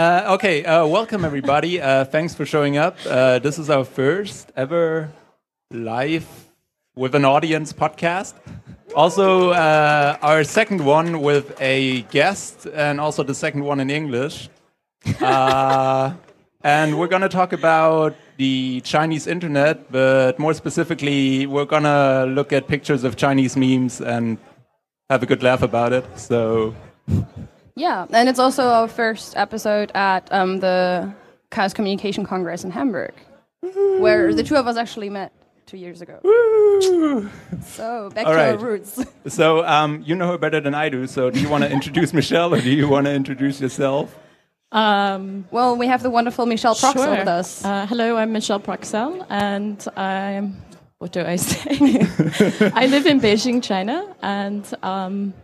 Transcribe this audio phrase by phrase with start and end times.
[0.00, 1.78] Uh, okay, uh, welcome everybody.
[1.78, 2.96] Uh, thanks for showing up.
[3.04, 5.12] Uh, this is our first ever
[5.70, 6.26] live
[6.96, 8.32] with an audience podcast.
[8.96, 14.48] Also, uh, our second one with a guest, and also the second one in English.
[15.20, 16.14] Uh,
[16.64, 22.24] and we're going to talk about the Chinese internet, but more specifically, we're going to
[22.24, 24.38] look at pictures of Chinese memes and
[25.10, 26.06] have a good laugh about it.
[26.18, 26.74] So.
[27.76, 31.12] Yeah, and it's also our first episode at um, the
[31.50, 33.12] Chaos Communication Congress in Hamburg,
[33.98, 35.32] where the two of us actually met
[35.66, 36.18] two years ago.
[36.24, 37.30] Woo!
[37.62, 39.04] So back All to our roots.
[39.28, 41.06] So um, you know her better than I do.
[41.06, 44.18] So do you want to introduce Michelle or do you want to introduce yourself?
[44.72, 47.10] Um, well, we have the wonderful Michelle Proksell sure.
[47.10, 47.64] with us.
[47.64, 50.62] Uh, hello, I'm Michelle Proksell, and I'm.
[50.98, 51.70] What do I say?
[52.74, 55.34] I live in Beijing, China, and um,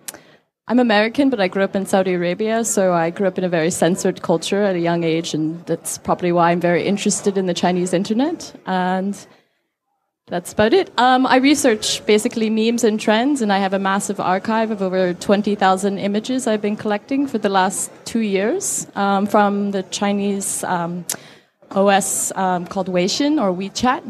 [0.68, 3.48] I'm American, but I grew up in Saudi Arabia, so I grew up in a
[3.48, 7.46] very censored culture at a young age, and that's probably why I'm very interested in
[7.46, 8.52] the Chinese internet.
[8.66, 9.16] And
[10.26, 10.90] that's about it.
[10.98, 15.14] Um, I research basically memes and trends, and I have a massive archive of over
[15.14, 21.04] 20,000 images I've been collecting for the last two years um, from the Chinese um,
[21.70, 24.02] OS um, called Weixin or WeChat.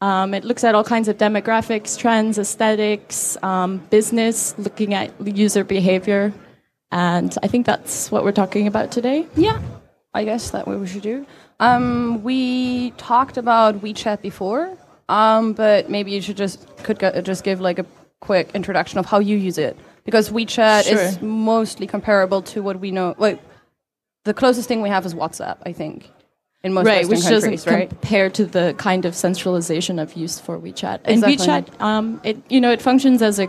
[0.00, 5.62] Um, it looks at all kinds of demographics, trends, aesthetics, um, business, looking at user
[5.62, 6.32] behavior.
[6.90, 9.26] And I think that's what we're talking about today.
[9.36, 9.60] Yeah,
[10.14, 11.26] I guess that what we should do.
[11.60, 14.76] Um, we talked about WeChat before,
[15.10, 17.86] um, but maybe you should just could go, just give like a
[18.20, 22.90] quick introduction of how you use it because WeChat is mostly comparable to what we
[22.90, 23.14] know.
[23.18, 23.40] Like
[24.24, 26.10] the closest thing we have is WhatsApp, I think,
[26.62, 27.88] in most right, Western which countries, doesn't right?
[27.88, 31.00] compare to the kind of centralization of use for WeChat.
[31.04, 31.36] And Exactly.
[31.36, 33.48] WeChat, um, it you know, it functions as a,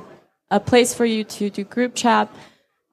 [0.49, 2.29] a place for you to do group chat,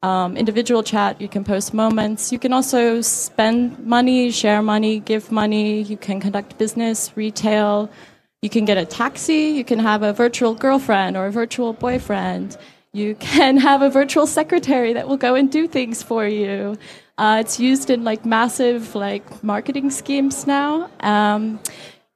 [0.02, 1.20] um, individual chat.
[1.20, 2.32] You can post moments.
[2.32, 5.82] You can also spend money, share money, give money.
[5.82, 7.88] You can conduct business, retail.
[8.42, 9.50] You can get a taxi.
[9.58, 12.56] You can have a virtual girlfriend or a virtual boyfriend.
[12.92, 16.76] You can have a virtual secretary that will go and do things for you.
[17.18, 20.88] Uh, it's used in like massive like marketing schemes now.
[21.00, 21.58] Um,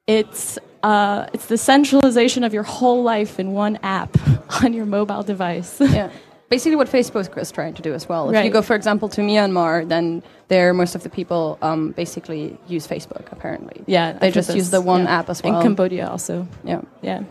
[0.07, 4.17] it's uh, it's the centralization of your whole life in one app
[4.63, 5.77] on your mobile device.
[5.81, 6.09] yeah.
[6.49, 8.29] Basically, what Facebook is trying to do as well.
[8.29, 12.57] If you go, for example, to Myanmar, then there most of the people um, basically
[12.67, 13.31] use Facebook.
[13.31, 15.19] Apparently, yeah, they just use the one yeah.
[15.19, 15.57] app as well.
[15.57, 16.47] In Cambodia also.
[16.63, 16.81] yeah.
[17.01, 17.23] Yeah.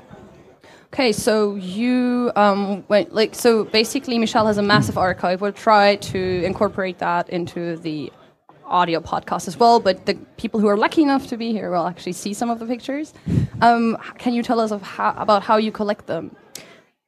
[0.93, 3.65] Okay, so you um, went like so.
[3.65, 5.41] Basically, Michelle has a massive archive.
[5.41, 8.13] We'll try to incorporate that into the
[8.67, 9.81] audio podcast as well.
[9.81, 12.59] But the people who are lucky enough to be here will actually see some of
[12.59, 13.15] the pictures.
[13.63, 16.37] Um, can you tell us how, about how you collect them?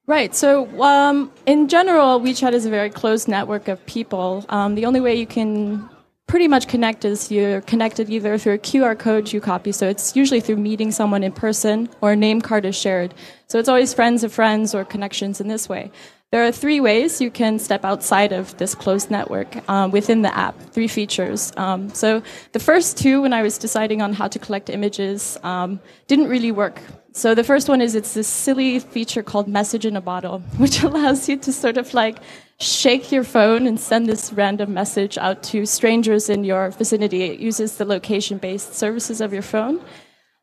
[0.06, 0.34] Right.
[0.34, 4.46] So, um, in general, WeChat is a very closed network of people.
[4.48, 5.90] Um, the only way you can
[6.26, 9.72] pretty much connect is you're connected either through a QR code you copy.
[9.72, 13.14] So it's usually through meeting someone in person or a name card is shared.
[13.46, 15.90] So it's always friends of friends or connections in this way.
[16.32, 20.36] There are three ways you can step outside of this closed network um, within the
[20.36, 21.52] app, three features.
[21.56, 25.78] Um, so the first two, when I was deciding on how to collect images, um,
[26.08, 26.82] didn't really work.
[27.16, 30.82] So the first one is it's this silly feature called message in a bottle, which
[30.82, 32.18] allows you to sort of like
[32.58, 37.22] shake your phone and send this random message out to strangers in your vicinity.
[37.22, 39.80] It uses the location based services of your phone.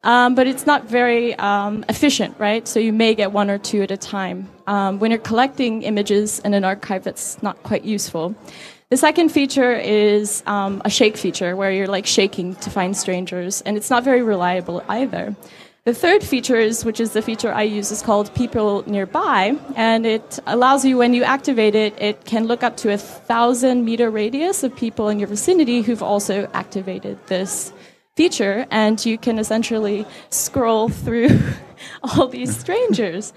[0.04, 2.66] Um, but it's not very um, efficient, right?
[2.66, 4.50] So you may get one or two at a time.
[4.66, 8.34] Um, when you're collecting images in an archive, that's not quite useful.
[8.90, 13.62] The second feature is um, a shake feature, where you're like shaking to find strangers,
[13.62, 15.36] and it's not very reliable either.
[15.84, 20.06] The third feature is, which is the feature I use, is called People Nearby, and
[20.06, 24.12] it allows you, when you activate it, it can look up to a thousand meter
[24.12, 27.74] radius of people in your vicinity who've also activated this
[28.16, 31.30] feature, and you can essentially scroll through
[32.04, 33.34] all these strangers.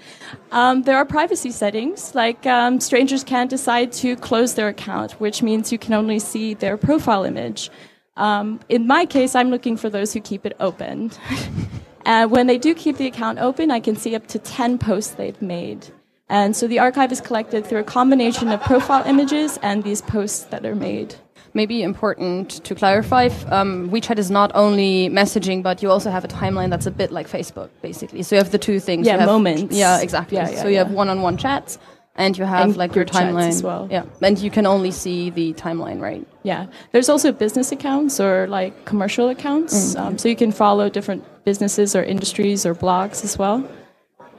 [0.51, 5.41] Um, there are privacy settings, like um, strangers can decide to close their account, which
[5.41, 7.71] means you can only see their profile image.
[8.17, 11.11] Um, in my case, I'm looking for those who keep it open.
[12.05, 15.13] and when they do keep the account open, I can see up to 10 posts
[15.15, 15.87] they've made.
[16.29, 20.45] And so the archive is collected through a combination of profile images and these posts
[20.45, 21.15] that are made.
[21.53, 26.27] Maybe important to clarify, um, WeChat is not only messaging, but you also have a
[26.27, 28.23] timeline that's a bit like Facebook, basically.
[28.23, 29.07] So you have the two things.
[29.07, 29.73] Yeah, You have- moments.
[29.75, 30.35] Yeah, exactly.
[30.37, 31.77] Yeah, yeah, so you have one-on-one chats,
[32.15, 33.87] and you have And like your timeline as well.
[33.91, 36.25] Yeah, and you can only see the timeline, right?
[36.43, 41.23] Yeah, there's also business accounts or like commercial accounts, um, so you can follow different
[41.43, 43.67] businesses or industries or blogs as well.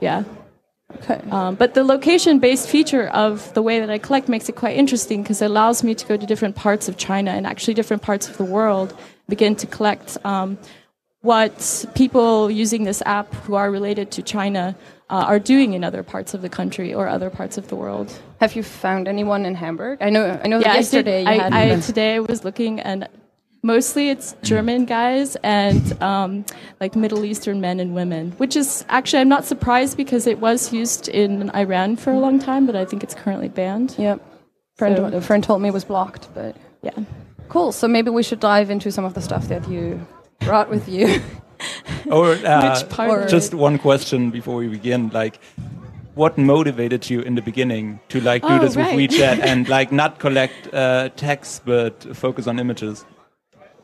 [0.00, 0.24] Yeah,
[0.94, 1.20] Okay.
[1.30, 5.22] Um, but the location-based feature of the way that I collect makes it quite interesting
[5.22, 8.28] because it allows me to go to different parts of China and actually different parts
[8.28, 8.96] of the world,
[9.28, 10.58] begin to collect um,
[11.22, 14.76] what people using this app who are related to China
[15.08, 18.12] uh, are doing in other parts of the country or other parts of the world.
[18.40, 19.98] Have you found anyone in Hamburg?
[20.00, 20.40] I know.
[20.42, 20.58] I know.
[20.58, 21.72] Yeah, that I yesterday did, you I.
[21.74, 23.08] I, today I was looking and
[23.62, 26.44] mostly it's German guys and um,
[26.80, 30.72] like Middle Eastern men and women, which is actually I'm not surprised because it was
[30.72, 33.94] used in Iran for a long time, but I think it's currently banned.
[33.98, 34.20] Yep.
[34.76, 36.90] Friend, So- a friend told me it was blocked, but Yeah.
[37.48, 37.70] cool.
[37.72, 40.04] So maybe we should dive into some of the stuff that you
[40.40, 41.20] brought with you.
[42.10, 43.10] Or uh, Which part?
[43.10, 45.38] or- just one question before we begin, like.
[46.14, 48.86] What motivated you in the beginning to like do Oh, this with.
[48.86, 53.04] WeChat and like not collect uh, text but focus on images?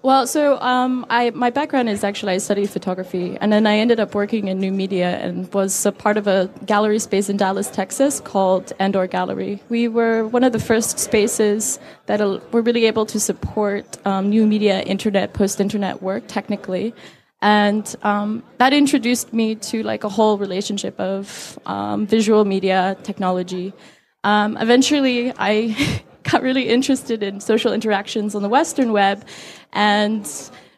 [0.00, 4.00] Well, so um, I my background is actually I studied photography, and then I ended
[4.00, 7.69] up working in new media and was a part of a gallery space in Dallas,
[7.70, 9.62] Texas, called Andor Gallery.
[9.69, 12.19] We were one of the first spaces that
[12.50, 16.94] were really able to support um, new media, internet, post-internet work technically,
[17.42, 23.74] and um, that introduced me to like a whole relationship of um, visual media technology.
[24.22, 25.76] Um, eventually, I
[26.22, 29.24] got really interested in social interactions on the Western web
[29.72, 30.24] and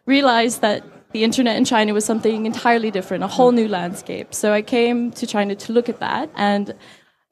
[0.07, 0.83] realized that
[1.13, 4.35] the internet in China was something entirely different, a whole new landscape.
[4.35, 6.31] So I came to China to look at that.
[6.35, 6.75] And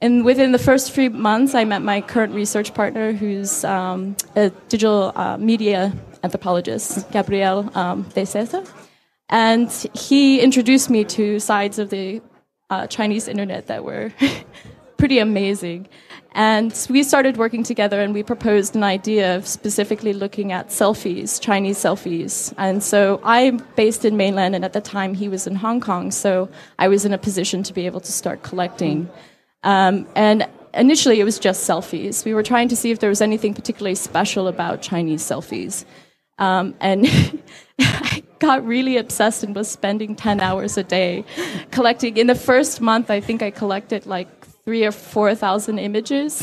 [0.03, 4.51] and within the first three months, I met my current research partner, who's um, a
[4.69, 5.93] digital uh, media
[6.25, 8.65] anthropologist, Gabriel um, de Seta.
[9.33, 12.21] And he introduced me to sides of the
[12.69, 14.13] uh, Chinese internet that were
[14.99, 15.89] pretty amazing.
[16.33, 21.41] And we started working together and we proposed an idea of specifically looking at selfies,
[21.41, 22.53] Chinese selfies.
[22.57, 26.11] And so I'm based in mainland, and at the time he was in Hong Kong,
[26.11, 26.49] so
[26.79, 29.11] I was in a position to be able to start collecting.
[29.63, 32.25] Um, and initially it was just selfies.
[32.25, 35.85] We were trying to see if there was anything particularly special about Chinese selfies.
[36.39, 37.07] Um, and
[37.79, 41.25] I got really obsessed and was spending 10 hours a day
[41.71, 42.17] collecting.
[42.17, 44.29] In the first month, I think I collected like
[44.65, 46.43] three or 4,000 images.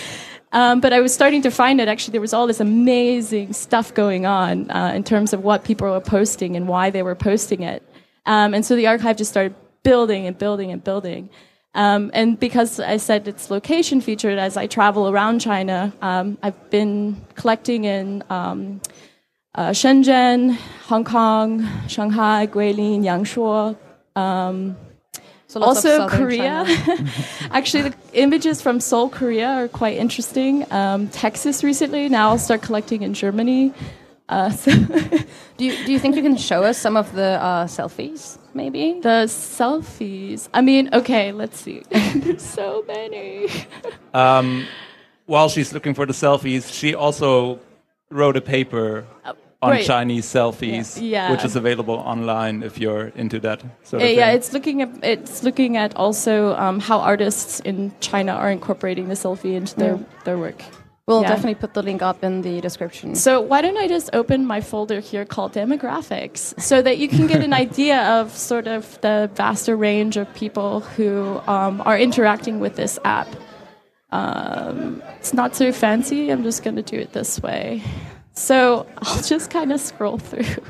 [0.52, 3.92] um, but I was starting to find that actually there was all this amazing stuff
[3.92, 7.62] going on uh, in terms of what people were posting and why they were posting
[7.62, 7.82] it.
[8.24, 11.28] Um, and so the archive just started building and building and building.
[11.74, 16.70] Um, and because I said it's location featured, as I travel around China, um, I've
[16.70, 18.80] been collecting in um,
[19.56, 20.56] uh, Shenzhen,
[20.88, 23.76] Hong Kong, Shanghai, Guilin, Yangshuo,
[24.14, 24.76] um,
[25.48, 26.64] So also Korea.
[27.50, 30.70] Actually, the images from Seoul, Korea are quite interesting.
[30.72, 32.08] Um, Texas recently.
[32.08, 33.72] Now I'll start collecting in Germany.
[34.28, 34.72] Uh, so
[35.56, 38.38] Do you do you think you can show us some of the uh, selfies?
[38.52, 39.00] Maybe.
[39.00, 40.48] the selfies.
[40.52, 41.82] I mean, okay, let's see.
[41.90, 43.48] There's so many.
[44.14, 44.66] Um,
[45.26, 47.60] while she's looking for the selfies, she also
[48.10, 49.04] wrote a paper
[49.66, 49.86] on right.
[49.86, 51.30] Chinese selfies, Yeah.
[51.32, 54.36] which is available online if you're into that sort of yeah, thing.
[54.36, 59.14] it's looking at it's looking at also um, how artists in China are incorporating the
[59.24, 60.62] selfie into their their work.
[61.08, 61.28] We'll Yeah.
[61.34, 63.14] definitely put the link up in the description.
[63.14, 67.28] So why don't I just open my folder here called demographics so that you can
[67.28, 72.58] get an idea of sort of the vaster range of people who um, are interacting
[72.58, 73.28] with this app.
[74.10, 76.30] Um, it's not so fancy.
[76.32, 77.82] I'm just going to do it this way.
[78.36, 80.62] So I'll just kind of scroll through.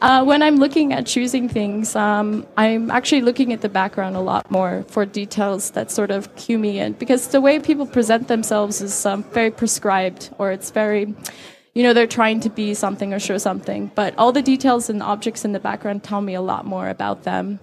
[0.00, 4.20] Uh, when I'm looking at choosing things, um, I'm actually looking at the background a
[4.20, 6.94] lot more for details that sort of cue me in.
[6.94, 11.14] Because the way people present themselves is um, very prescribed, or it's very,
[11.74, 13.92] you know, they're trying to be something or show something.
[13.94, 17.24] But all the details and objects in the background tell me a lot more about
[17.24, 17.60] them.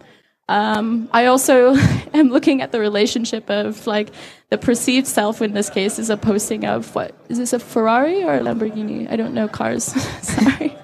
[0.49, 1.75] Um, I also
[2.13, 4.09] am looking at the relationship of like
[4.49, 8.23] the perceived self in this case is a posting of what is this a Ferrari
[8.23, 9.11] or a Lamborghini?
[9.11, 9.83] I don't know cars.
[10.21, 10.75] Sorry.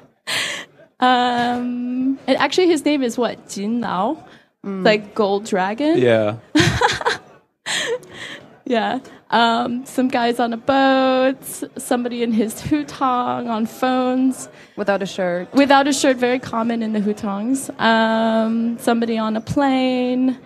[1.00, 4.24] Um, and actually, his name is what Jin Nao,
[4.64, 5.98] like Gold Dragon.
[5.98, 6.38] yeah.
[8.74, 9.00] Yeah.
[9.30, 11.38] Um, some guys on a boat,
[11.78, 15.54] somebody in his hutong on phones Without a shirt.
[15.54, 17.60] without a shirt, very common in the hutongs.
[17.80, 20.40] Um, somebody on a plane.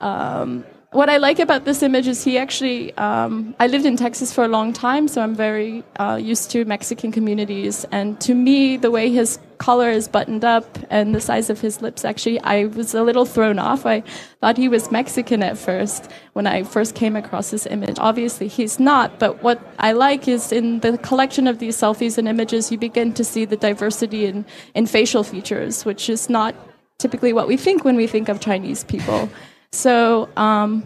[0.00, 0.64] Um,
[0.96, 2.96] what I like about this image is he actually.
[2.96, 6.64] Um, I lived in Texas for a long time, so I'm very uh, used to
[6.64, 7.84] Mexican communities.
[7.92, 11.82] And to me, the way his collar is buttoned up and the size of his
[11.82, 13.84] lips, actually, I was a little thrown off.
[13.84, 14.02] I
[14.40, 17.98] thought he was Mexican at first when I first came across this image.
[17.98, 19.18] Obviously, he's not.
[19.18, 23.12] But what I like is in the collection of these selfies and images, you begin
[23.14, 26.54] to see the diversity in, in facial features, which is not
[26.96, 29.28] typically what we think when we think of Chinese people.
[29.76, 30.84] So, um,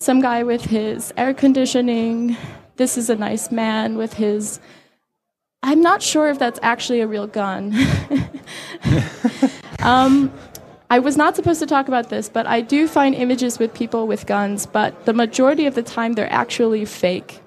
[0.00, 2.36] some guy with his air conditioning.
[2.74, 4.58] This is a nice man with his.
[5.62, 7.72] I'm not sure if that's actually a real gun.
[9.78, 10.32] um,
[10.90, 14.08] I was not supposed to talk about this, but I do find images with people
[14.08, 17.40] with guns, but the majority of the time they're actually fake.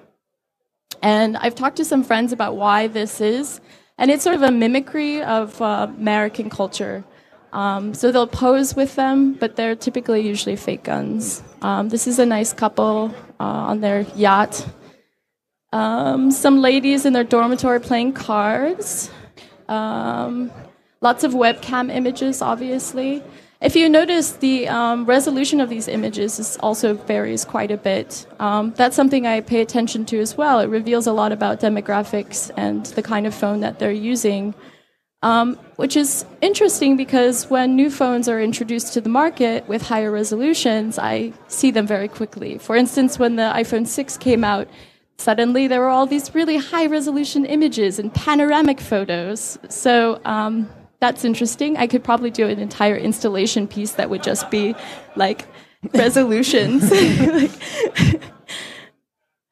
[1.02, 3.60] And I've talked to some friends about why this is,
[3.98, 7.04] and it's sort of a mimicry of uh, American culture.
[7.52, 11.42] Um, so they'll pose with them, but they're typically usually fake guns.
[11.62, 14.66] Um, this is a nice couple uh, on their yacht.
[15.72, 19.10] Um, some ladies in their dormitory playing cards.
[19.68, 20.50] Um,
[21.00, 23.22] lots of webcam images, obviously.
[23.60, 28.26] If you notice, the um, resolution of these images is also varies quite a bit.
[28.38, 30.60] Um, that's something I pay attention to as well.
[30.60, 34.54] It reveals a lot about demographics and the kind of phone that they're using.
[35.22, 40.10] Um, which is interesting because when new phones are introduced to the market with higher
[40.10, 42.56] resolutions, I see them very quickly.
[42.56, 44.66] For instance, when the iPhone 6 came out,
[45.18, 49.58] suddenly there were all these really high resolution images and panoramic photos.
[49.68, 51.76] So um, that's interesting.
[51.76, 54.74] I could probably do an entire installation piece that would just be
[55.16, 55.46] like
[55.94, 56.90] resolutions.
[56.90, 57.50] like,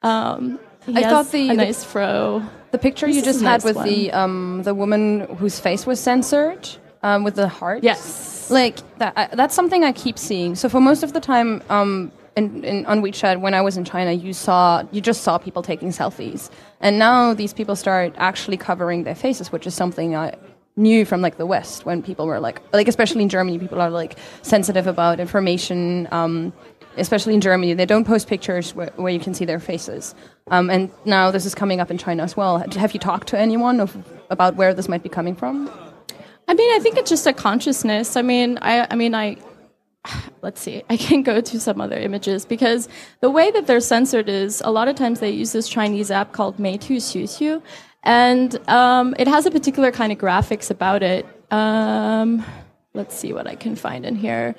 [0.02, 2.42] um, I thought the a nice fro.
[2.70, 3.88] The picture This you just had nice with one.
[3.88, 6.68] the um, the woman whose face was censored
[7.02, 7.82] um, with the heart.
[7.82, 8.50] Yes.
[8.50, 9.12] Like that.
[9.16, 10.54] I, that's something I keep seeing.
[10.54, 13.84] So for most of the time, um, in, in, on WeChat, when I was in
[13.84, 18.56] China, you saw you just saw people taking selfies, and now these people start actually
[18.56, 20.34] covering their faces, which is something I
[20.76, 23.90] knew from like the West when people were like like especially in Germany, people are
[23.90, 26.06] like sensitive about information.
[26.12, 26.52] Um,
[26.98, 30.14] especially in Germany, they don't post pictures where, where you can see their faces.
[30.48, 32.58] Um, and now this is coming up in China as well.
[32.58, 33.96] Have you talked to anyone of,
[34.30, 35.70] about where this might be coming from?
[36.48, 38.16] I mean, I think it's just a consciousness.
[38.16, 39.36] I mean, I, I mean, I.
[40.42, 40.82] Let's see.
[40.88, 42.88] I can go to some other images because
[43.20, 46.32] the way that they're censored is a lot of times they use this Chinese app
[46.32, 47.60] called Meitu Xiuxiu,
[48.04, 51.26] and um, it has a particular kind of graphics about it.
[51.50, 52.44] Um,
[52.94, 54.54] let's see what I can find in here.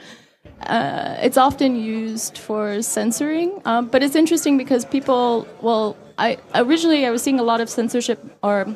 [0.62, 5.48] Uh, it's often used for censoring, um, but it's interesting because people.
[5.62, 8.68] Well, I originally I was seeing a lot of censorship or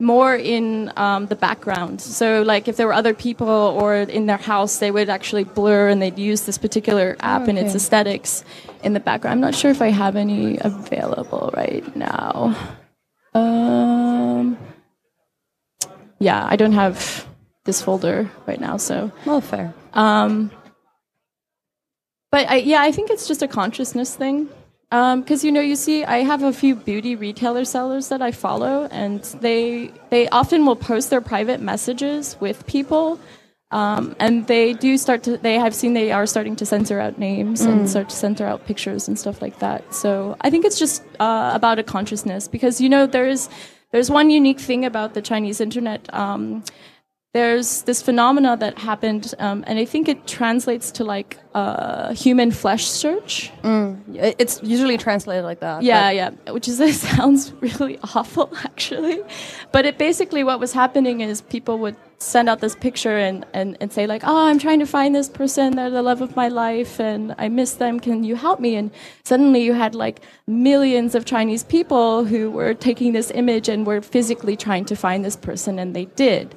[0.00, 2.00] more in um, the background.
[2.00, 5.88] So, like, if there were other people or in their house, they would actually blur
[5.88, 8.42] and they'd use this particular app and its aesthetics
[8.82, 9.34] in the background.
[9.34, 12.56] I'm not sure if I have any available right now.
[13.34, 14.58] Um,
[16.18, 17.26] yeah, I don't have
[17.64, 19.12] this folder right now, so.
[19.26, 19.74] Well, fair.
[19.92, 20.50] Um,
[22.30, 24.48] but I, yeah, I think it's just a consciousness thing.
[24.90, 28.88] Because you know, you see, I have a few beauty retailer sellers that I follow,
[28.90, 33.20] and they they often will post their private messages with people,
[33.70, 35.36] um, and they do start to.
[35.36, 38.66] They have seen they are starting to censor out names and start to censor out
[38.66, 39.94] pictures and stuff like that.
[39.94, 43.48] So I think it's just uh, about a consciousness because you know there is
[43.92, 46.12] there's one unique thing about the Chinese internet.
[46.12, 46.64] Um,
[47.32, 52.50] there's this phenomena that happened, um, and I think it translates to like uh, human
[52.50, 53.52] flesh search.
[53.62, 55.82] It- It's usually translated like that.
[55.84, 59.22] Yeah, yeah, which is it sounds really awful actually,
[59.70, 63.76] but it basically what was happening is people would send out this picture and, and,
[63.80, 66.48] and say like, oh, I'm trying to find this person, they're the love of my
[66.48, 68.00] life, and I miss them.
[68.00, 68.74] Can you help me?
[68.76, 68.90] And
[69.24, 74.02] suddenly you had like millions of Chinese people who were taking this image and were
[74.02, 76.54] physically trying to find this person, and they did.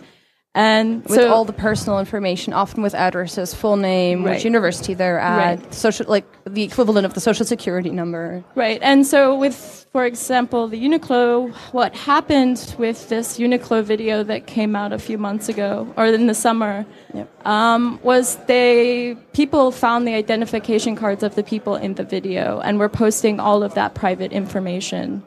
[0.55, 4.35] And with so all the personal information, often with addresses, full name, Right.
[4.35, 5.73] which university they're at, Right.
[5.73, 8.43] social like the equivalent of the social security number.
[8.53, 14.45] Right, and so with, for example, the Uniqlo, what happened with this Uniqlo video that
[14.45, 17.47] came out a few months ago, or in the summer, Yep.
[17.47, 22.77] um, was they people found the identification cards of the people in the video and
[22.77, 25.23] were posting all of that private information.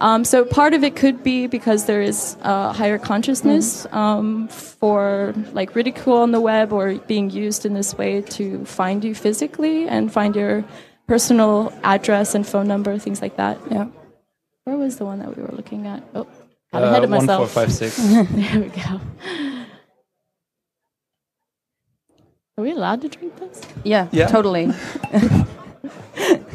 [0.00, 5.34] Um, so part of it could be because there is uh, higher consciousness um, for
[5.52, 9.88] like ridicule on the web or being used in this way to find you physically
[9.88, 10.64] and find your
[11.08, 13.58] personal address and phone number, things like that.
[13.70, 13.88] Yeah.
[14.64, 16.02] Where was the one that we were looking at?
[16.14, 16.26] Oh,
[16.72, 17.50] got Uh, ahead of one, four, myself.
[17.50, 17.96] five, six.
[17.96, 19.00] there we go.
[22.56, 23.62] Are we allowed to drink this?
[23.84, 24.26] Yeah, Yeah.
[24.28, 24.66] totally.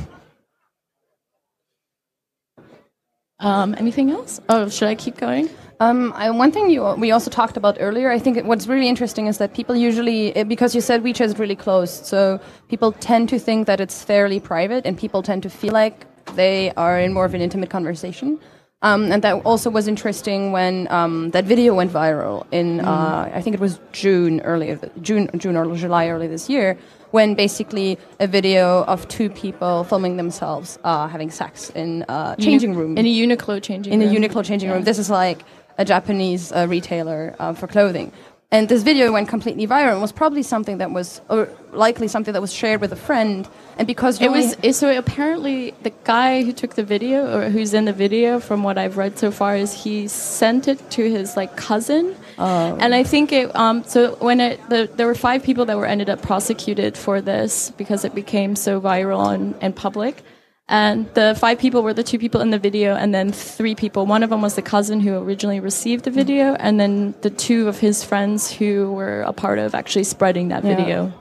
[3.43, 4.39] Um, anything else?
[4.47, 5.49] Oh, should I keep going?
[5.81, 9.27] Um, I, one thing you, we also talked about earlier, I think what's really interesting
[9.27, 13.27] is that people usually, eh, because you said WeChat is really closed, so people tend
[13.29, 17.11] to think that it's fairly private, and people tend to feel like they are in
[17.11, 18.39] more of an intimate conversation.
[18.81, 23.41] Um, and that also was interesting when um, that video went viral in, uh, I
[23.41, 26.77] think it was June earlier, June, June or July early this year,
[27.13, 32.73] when basically a video of two people filming themselves uh, having sex in a changing
[32.73, 32.97] room.
[32.97, 34.09] in a Uniqlo changing in room.
[34.09, 34.83] a Uniqlo changing room.
[34.83, 35.43] This is like
[35.77, 38.11] a Japanese uh, retailer uh, for clothing.
[38.53, 42.33] And this video went completely viral and was probably something that was, or likely something
[42.33, 43.47] that was shared with a friend.
[43.79, 44.31] And because you It
[44.61, 48.61] was so apparently the guy who took the video or who's in the video, from
[48.61, 52.77] what I've read so far, is he sent it to his like cousin, Oh.
[52.79, 53.55] and I think it.
[53.55, 57.21] Um, so when it the, there were five people that were ended up prosecuted for
[57.21, 60.21] this because it became so viral and, and public.
[60.69, 64.05] And the five people were the two people in the video, and then three people.
[64.05, 67.67] One of them was the cousin who originally received the video, and then the two
[67.67, 70.75] of his friends who were a part of actually spreading that Yeah.
[70.75, 71.13] video.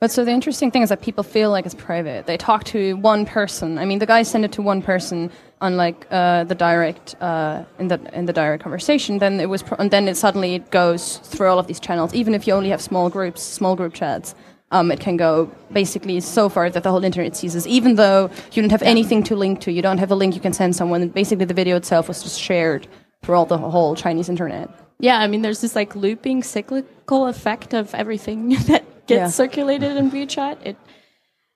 [0.00, 2.26] But so the interesting thing is that people feel like it's private.
[2.26, 3.78] They talk to one person.
[3.78, 5.30] I mean, the guy sent it to one person,
[5.60, 9.18] unlike uh, the direct uh, in the in the direct conversation.
[9.18, 12.14] Then it was, pro- and then it suddenly it goes through all of these channels.
[12.14, 14.36] Even if you only have small groups, small group chats,
[14.70, 17.66] um, it can go basically so far that the whole internet seizes.
[17.66, 20.40] Even though you don't have anything to link to, you don't have a link you
[20.40, 21.08] can send someone.
[21.08, 22.86] Basically, the video itself was just shared
[23.22, 24.68] throughout the whole Chinese internet.
[25.00, 29.28] Yeah, I mean, there's this like looping cyclical effect of everything that gets Yeah.
[29.28, 30.58] circulated in WeChat.
[30.64, 30.76] It,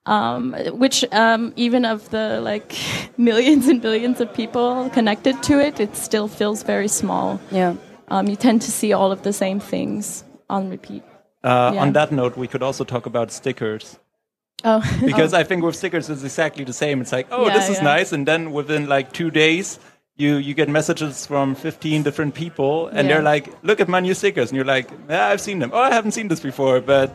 [0.06, 2.74] um, which um, even of the like
[3.18, 7.40] millions and billions of people connected to it, it still feels very small.
[7.50, 7.74] Yeah.
[8.08, 11.02] Um, you tend to see all of the same things on repeat.
[11.44, 11.82] Uh, Yeah.
[11.82, 13.98] On that note, we could also talk about stickers.
[14.64, 17.00] Oh, Because I think with stickers it's exactly the same.
[17.00, 19.78] It's like, oh, Yeah, this is nice, and then within like two days,
[20.16, 24.14] you you get messages from 15 different people, and they're like, look at my new
[24.14, 25.70] stickers, and you're like, yeah, I've seen them.
[25.72, 27.10] Oh, I haven't seen this before, but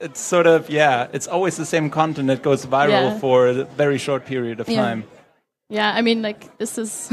[0.00, 3.98] it's sort of yeah, it's always the same content that goes viral for a very
[3.98, 5.04] short period of time.
[5.68, 5.92] yeah.
[5.98, 7.10] I mean, like this is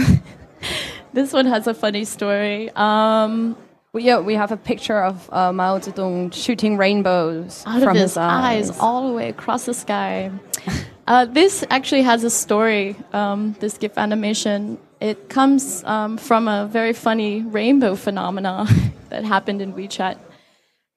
[1.13, 2.69] this one has a funny story.
[2.75, 3.57] Um,
[3.93, 8.01] We, yeah, we have a picture of uh, Mao Zedong shooting rainbows out from of
[8.01, 8.71] his, eyes.
[8.71, 10.31] eyes all the way across the sky.
[11.07, 12.95] uh, this actually has a story.
[13.13, 14.79] Um, this GIF animation.
[14.99, 18.65] It comes um, from a very funny rainbow phenomena
[19.09, 20.17] that happened in WeChat.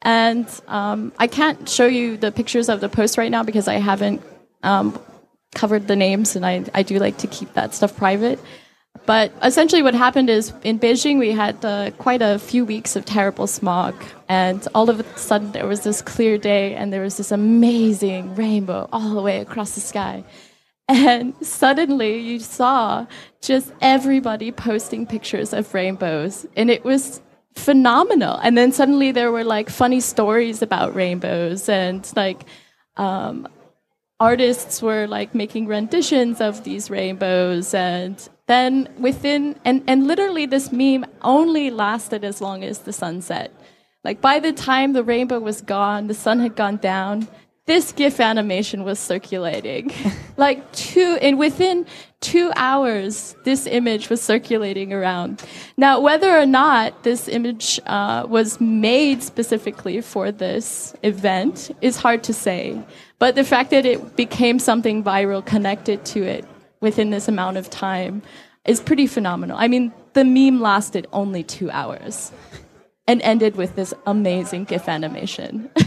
[0.00, 3.74] And um, I can't show you the pictures of the post right now because I
[3.74, 4.22] haven't
[4.62, 4.98] um,
[5.54, 8.38] covered the names, and I, I do like to keep that stuff private.
[9.04, 13.04] But essentially, what happened is in Beijing, we had uh, quite a few weeks of
[13.04, 13.94] terrible smog.
[14.28, 18.34] And all of a sudden, there was this clear day, and there was this amazing
[18.34, 20.24] rainbow all the way across the sky.
[20.88, 23.06] And suddenly, you saw
[23.42, 26.46] just everybody posting pictures of rainbows.
[26.56, 27.20] And it was
[27.54, 28.36] phenomenal.
[28.36, 32.44] And then suddenly, there were like funny stories about rainbows and like,
[32.96, 33.48] um,
[34.18, 40.72] artists were like making renditions of these rainbows and then within and, and literally this
[40.72, 43.52] meme only lasted as long as the sunset
[44.04, 47.28] like by the time the rainbow was gone the sun had gone down
[47.66, 49.92] this gif animation was circulating.
[50.38, 51.86] Like two and within
[52.20, 55.42] two hours this image was circulating around.
[55.78, 62.22] Now whether or not this image uh, was made specifically for this event is hard
[62.24, 62.82] to say
[63.18, 66.44] but the fact that it became something viral connected to it
[66.80, 68.22] within this amount of time
[68.64, 72.32] is pretty phenomenal i mean the meme lasted only two hours
[73.08, 75.70] and ended with this amazing gif animation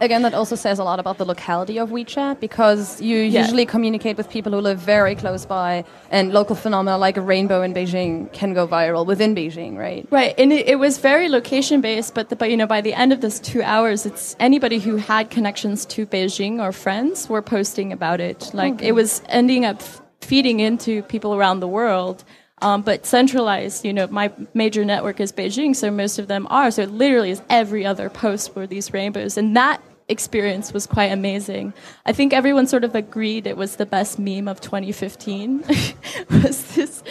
[0.00, 3.40] Again, that also says a lot about the locality of WeChat because you Yeah.
[3.40, 7.62] usually communicate with people who live very close by, and local phenomena like a rainbow
[7.62, 10.06] in Beijing can go viral within Beijing, right?
[10.10, 12.94] Right, and it, it was very location based, but the, but you know by the
[12.94, 17.42] end of this two hours, it's anybody who had connections to Beijing or friends were
[17.42, 18.50] posting about it.
[18.54, 19.82] Like it was ending up
[20.28, 22.22] feeding into people around the world.
[22.60, 26.70] Um, but centralized, you know, my major network is Beijing, so most of them are.
[26.70, 31.12] So it literally is every other post were these rainbows, and that experience was quite
[31.12, 31.72] amazing.
[32.04, 35.64] I think everyone sort of agreed it was the best meme of 2015
[36.30, 37.02] was this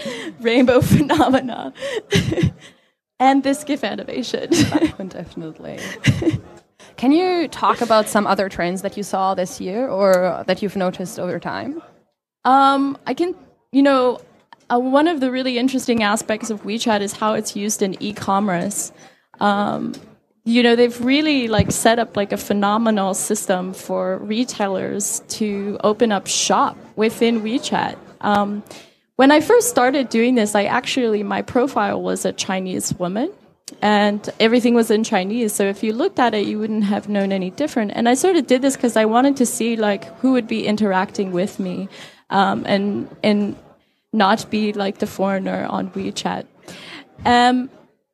[0.42, 1.74] rainbow phenomena
[3.20, 4.50] and this GIF animation.
[4.50, 5.80] Definitely.
[6.98, 10.76] Can you talk about some other trends that you saw this year or that you've
[10.76, 11.82] noticed over time?
[12.48, 13.36] Um, I can,
[13.74, 14.20] you know,
[14.70, 18.94] uh, one of the really interesting aspects of WeChat is how it's used in e-commerce.
[19.42, 19.94] Um,
[20.46, 26.14] you know, they've really like set up like a phenomenal system for retailers to open
[26.14, 27.98] up shop within WeChat.
[28.22, 28.64] Um,
[29.18, 33.30] when I first started doing this, I actually my profile was a Chinese woman,
[33.82, 35.54] and everything was in Chinese.
[35.54, 37.92] So if you looked at it, you wouldn't have known any different.
[37.94, 40.66] And I sort of did this because I wanted to see like who would be
[40.66, 41.90] interacting with me,
[42.30, 43.56] um, and and
[44.14, 46.46] not be like the foreigner on WeChat.
[47.26, 47.70] Um,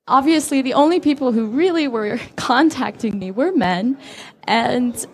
[0.07, 3.97] obviously, the only people who really were contacting me were men,
[4.45, 5.05] and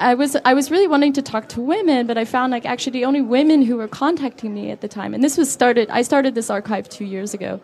[0.00, 2.92] I was I was really wanting to talk to women, but I found like actually
[2.92, 5.90] the only women who were contacting me at the time, and this was started.
[5.90, 7.60] I started this archive two years ago.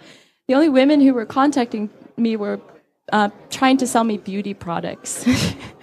[0.48, 2.60] The only women who were contacting me were
[3.12, 5.26] uh, trying to sell me beauty products.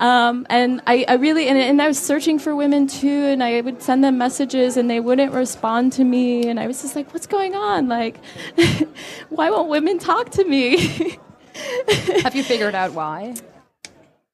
[0.00, 3.60] um, and I, I really and, and I was searching for women too, and I
[3.60, 7.12] would send them messages, and they wouldn't respond to me, and I was just like,
[7.12, 7.88] "What's going on?
[7.88, 8.18] Like,
[9.28, 11.18] why won't women talk to me?"
[12.22, 13.34] Have you figured out why?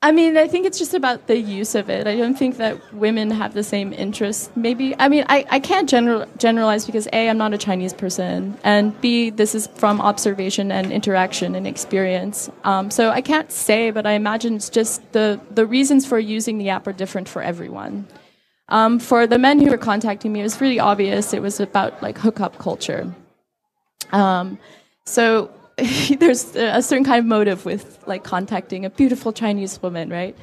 [0.07, 2.07] I mean, I think it's just about the use of it.
[2.07, 4.57] I don't think that women have the same interest.
[4.57, 8.57] Maybe, I mean, I, I can't general, generalize because A, I'm not a Chinese person,
[8.62, 12.49] and B, this is from observation and interaction and experience.
[12.62, 16.59] Um, so I can't say, but I imagine it's just the, the reasons for using
[16.59, 18.07] the app are different for everyone.
[18.69, 22.01] Um, for the men who were contacting me, it was really obvious it was about
[22.01, 23.12] like hookup culture.
[24.12, 24.59] Um,
[25.05, 25.51] so
[26.19, 30.37] there's a certain kind of motive with like contacting a beautiful Chinese woman, right?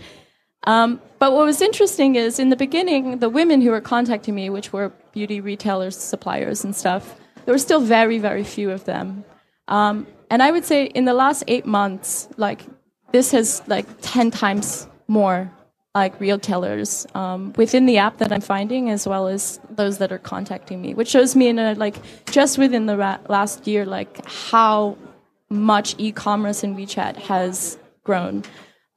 [0.66, 4.50] Um, but what was interesting is in the beginning, the women who were contacting me,
[4.50, 7.16] which were beauty retailers, suppliers, and stuff,
[7.46, 9.26] there were still very, very few of them.
[9.68, 12.62] Um, and I would say in the last eight months, like
[13.12, 15.52] this has like ten times more
[15.96, 20.18] like retailers um, within the app that I'm finding, as well as those that are
[20.18, 21.96] contacting me, which shows me in a like
[22.32, 24.98] just within the ra- last year, like how
[25.54, 28.44] much e-commerce in WeChat has grown.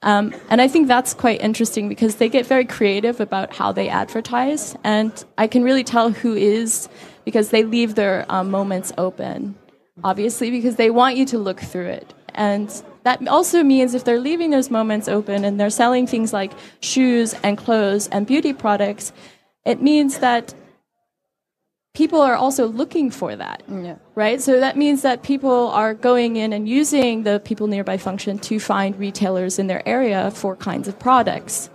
[0.02, 3.88] Um, and I think that's quite interesting because they get very creative about how they
[3.88, 6.88] advertise, and I can really tell who is
[7.24, 9.56] because they leave their um, moments open,
[10.04, 12.14] obviously, because they want you to look through it.
[12.34, 12.70] And
[13.04, 17.34] that also means if they're leaving those moments open and they're selling things like shoes
[17.42, 19.12] and clothes and beauty products,
[19.64, 20.54] it means that
[21.96, 23.96] people are also looking for that, yeah.
[24.14, 24.42] right?
[24.42, 28.61] So that means that people are going in and using the people nearby function to
[28.61, 31.70] find retailers in their area for kinds of products.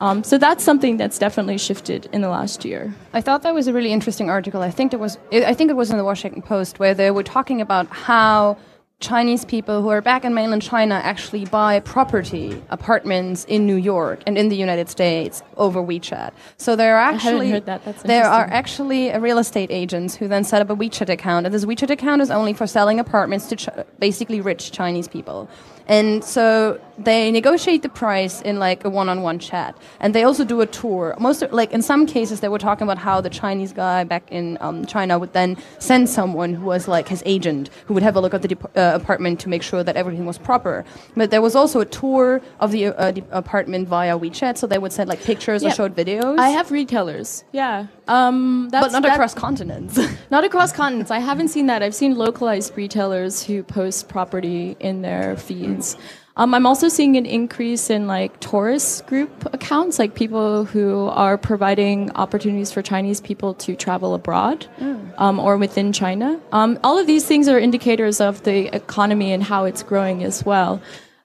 [0.00, 2.94] Um, so that's something that's definitely shifted in the last year.
[3.12, 4.62] I thought that was a really interesting article.
[4.62, 5.18] I think it was.
[5.30, 8.56] I think it was in the Washington Post where they were talking about how
[9.00, 14.22] Chinese people who are back in mainland China actually buy property, apartments in New York
[14.26, 16.32] and in the United States over WeChat.
[16.58, 17.60] So there are actually
[18.04, 21.64] there are actually real estate agents who then set up a WeChat account, and this
[21.64, 25.48] WeChat account is only for selling apartments to ch- basically rich Chinese people.
[25.90, 30.60] And so they negotiate the price in like a one-on-one chat, and they also do
[30.60, 31.16] a tour.
[31.18, 34.56] Most like in some cases, they were talking about how the Chinese guy back in
[34.60, 38.20] um, China would then send someone who was like his agent, who would have a
[38.20, 40.84] look at the uh, apartment to make sure that everything was proper.
[41.16, 44.78] But there was also a tour of the, uh, the apartment via WeChat, so they
[44.78, 45.70] would send like pictures yeah.
[45.70, 46.38] or showed videos.
[46.38, 49.98] I have retailers, yeah, um, but not across continents.
[50.30, 51.10] not across continents.
[51.12, 51.82] I haven't seen that.
[51.82, 55.96] I've seen localized retailers who post property in their feeds.
[56.36, 61.38] Um, I'm also seeing an increase in like tourist group accounts, like people who are
[61.38, 65.12] providing opportunities for Chinese people to travel abroad mm.
[65.18, 66.40] um, or within China.
[66.50, 70.44] Um, all of these things are indicators of the economy and how it's growing as
[70.44, 70.80] well.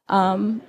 [0.09, 0.61] Um,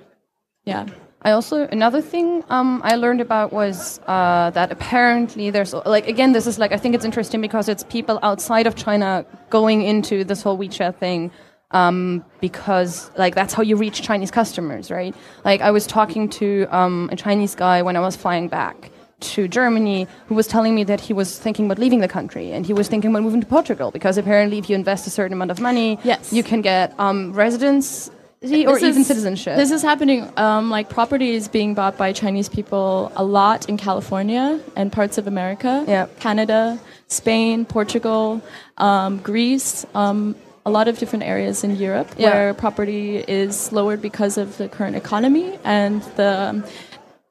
[0.65, 0.87] yeah.
[1.27, 6.31] I also another thing um, I learned about was uh, that apparently there's like again
[6.31, 10.23] this is like I think it's interesting because it's people outside of China going into
[10.23, 11.29] this whole WeChat thing
[11.71, 15.13] um, because like that's how you reach Chinese customers, right?
[15.43, 19.49] Like I was talking to um, a Chinese guy when I was flying back to
[19.49, 22.71] Germany who was telling me that he was thinking about leaving the country and he
[22.71, 25.59] was thinking about moving to Portugal because apparently if you invest a certain amount of
[25.59, 26.31] money, yes.
[26.31, 28.11] you can get um, residence
[28.41, 29.57] or even citizenship.
[29.57, 30.31] This is happening.
[30.37, 35.17] Um, like property is being bought by Chinese people a lot in California and parts
[35.17, 36.07] of America, yeah.
[36.19, 38.41] Canada, Spain, Portugal,
[38.77, 39.85] um, Greece.
[39.95, 42.29] Um, a lot of different areas in Europe yeah.
[42.29, 46.69] where property is lowered because of the current economy, and the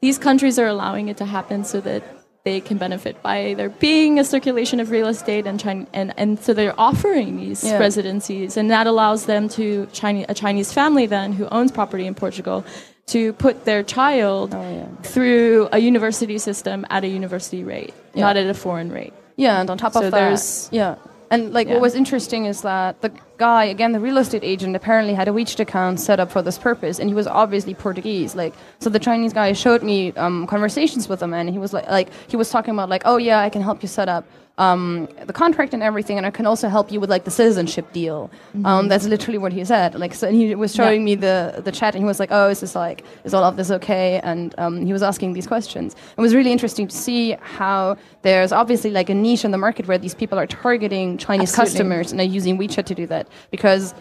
[0.00, 2.02] these countries are allowing it to happen so that
[2.46, 6.38] they can benefit by there being a circulation of real estate and China, and, and
[6.38, 7.76] so they're offering these yeah.
[7.76, 12.14] residencies and that allows them to Chinese, a Chinese family then who owns property in
[12.14, 12.64] Portugal
[13.06, 14.86] to put their child oh, yeah.
[15.02, 18.20] through a university system at a university rate, yeah.
[18.26, 19.14] not at a foreign rate.
[19.36, 20.94] Yeah, and on top so of that, yeah,
[21.30, 25.14] and like what was interesting is that the guy, again, the real estate agent, apparently
[25.14, 28.34] had a WeChat account set up for this purpose, and he was obviously Portuguese.
[28.34, 31.88] Like, so the Chinese guy showed me um, conversations with him, and he was like,
[31.88, 34.24] like he was talking about like, oh yeah, I can help you set up
[34.58, 37.92] um, the contract and everything, and I can also help you with like the citizenship
[37.92, 38.30] deal.
[38.54, 38.66] Um, mm-hmm.
[38.66, 39.94] Um, that's literally what he said.
[39.94, 41.04] Like, so he was showing yeah.
[41.04, 43.56] me the the chat, and he was like, "Oh, is this like is all of
[43.56, 45.94] this okay?" And um, he was asking these questions.
[46.16, 49.86] It was really interesting to see how there's obviously like a niche in the market
[49.88, 51.72] where these people are targeting Chinese Absolutely.
[51.72, 53.94] customers and are using WeChat to do that because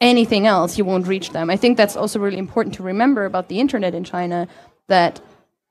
[0.00, 1.50] anything else you won't reach them.
[1.50, 4.48] I think that's also really important to remember about the internet in China
[4.88, 5.20] that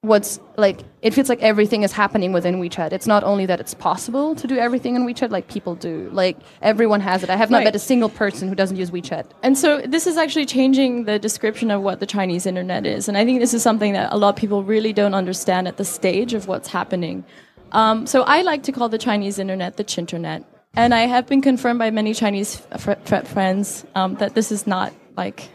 [0.03, 2.91] what's like it feels like everything is happening within WeChat.
[2.91, 6.09] It's not only that it's possible to do everything in WeChat like people do.
[6.11, 7.29] Like everyone has it.
[7.29, 7.65] I have not Right.
[7.65, 9.25] met a single person who doesn't use WeChat.
[9.43, 13.07] And so this is actually changing the description of what the Chinese internet is.
[13.07, 15.77] And I think this is something that a lot of people really don't understand at
[15.77, 17.23] the stage of what's happening.
[17.71, 20.43] Um, so I like to call the Chinese internet the Chinternet.
[20.75, 24.65] And I have been confirmed by many Chinese fr- fr- friends um, that this is
[24.65, 25.49] not like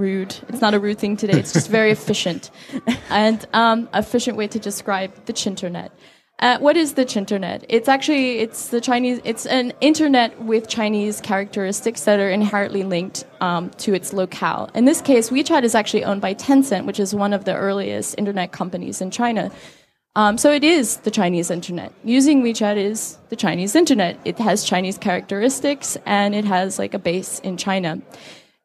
[0.00, 0.34] rude.
[0.48, 1.38] It's not a rude thing today.
[1.38, 2.50] It's just very efficient
[3.10, 5.90] and um, efficient way to describe the Chinternet.
[6.40, 7.66] Uh, what is the Chinternet?
[7.68, 9.20] It's actually it's the Chinese.
[9.24, 14.70] It's an internet with Chinese characteristics that are inherently linked um, to its locale.
[14.74, 18.14] In this case, WeChat is actually owned by Tencent, which is one of the earliest
[18.16, 19.50] internet companies in China.
[20.16, 21.92] Um, so it is the Chinese internet.
[22.04, 24.18] Using WeChat is the Chinese internet.
[24.24, 28.00] It has Chinese characteristics and it has like a base in China.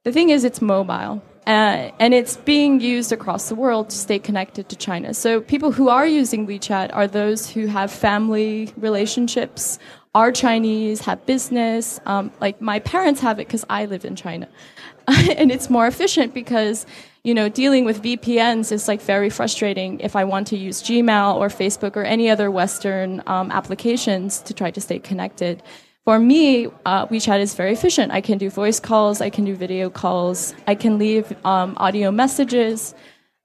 [0.05, 1.23] The thing is, it's mobile.
[1.47, 5.15] Uh, and it's being used across the world to stay connected to China.
[5.15, 9.79] So people who are using WeChat are those who have family relationships,
[10.13, 11.99] are Chinese, have business.
[12.05, 14.47] Um, like my parents have it because I live in China,
[15.07, 16.85] and it's more efficient because
[17.23, 21.35] you know dealing with VPNs is like very frustrating if I want to use Gmail
[21.35, 25.63] or Facebook or any other Western um, applications to try to stay connected.
[26.05, 28.11] For me, uh, WeChat is very efficient.
[28.11, 32.11] I can do voice calls, I can do video calls, I can leave um, audio
[32.11, 32.93] messages.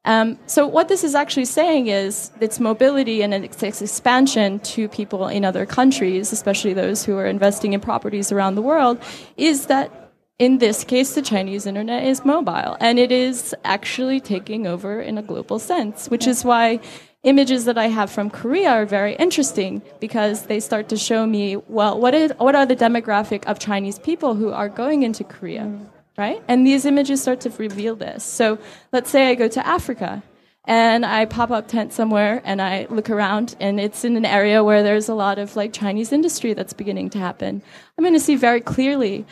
[0.04, 4.88] Um, so what this is actually saying is its mobility and its its expansion to
[4.88, 9.00] people in other countries, especially those who are investing in properties around the world,
[9.38, 14.66] is that in this case the Chinese internet is mobile and it is actually taking
[14.66, 16.78] over in a global sense, which is why
[17.22, 21.56] images that I have from Korea are very interesting because they start to show me,
[21.56, 25.70] well, what, is, what are the demographic of Chinese people who are going into Korea,
[26.16, 26.42] right?
[26.48, 28.24] And these images start to reveal this.
[28.24, 28.58] So
[28.92, 30.22] let's say I go to Africa
[30.64, 34.64] and I pop up tent somewhere and I look around and it's in an area
[34.64, 37.62] where there's a lot of like Chinese industry that's beginning to happen.
[37.98, 39.26] I'm going to see very clearly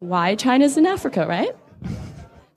[0.00, 1.54] why China's in Africa, right?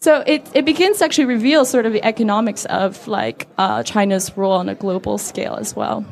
[0.04, 4.36] So it, it begins to actually reveal sort of the economics of like uh, China's
[4.36, 6.06] role on a global scale as well.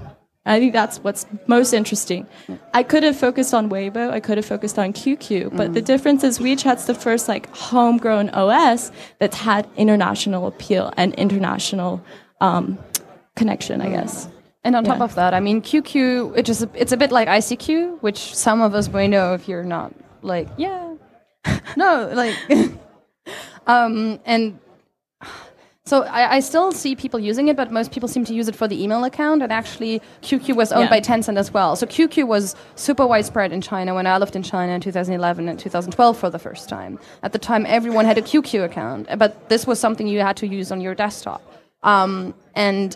[0.45, 2.25] I think that's what's most interesting.
[2.73, 6.23] I could have focused on Weibo, I could have focused on QQ, but the difference
[6.23, 12.01] is WeChat's the first like homegrown OS that's had international appeal and international
[12.39, 12.79] um,
[13.35, 14.29] connection, I guess.
[14.63, 18.01] And on top of that, I mean, QQ, it just it's a bit like ICQ,
[18.01, 20.95] which some of us may know if you're not like, yeah,
[21.75, 22.37] no, like,
[23.67, 24.59] um, and
[25.83, 28.55] so I, I still see people using it, but most people seem to use it
[28.55, 29.41] for the email account.
[29.41, 30.89] And actually, QQ was owned Yeah.
[30.89, 31.75] by Tencent as well.
[31.75, 35.59] So QQ was super widespread in China when I lived in China in 2011 and
[35.59, 36.99] 2012 for the first time.
[37.23, 40.47] At the time, everyone had a QQ account, but this was something you had to
[40.47, 41.41] use on your desktop.
[41.83, 42.95] Um, and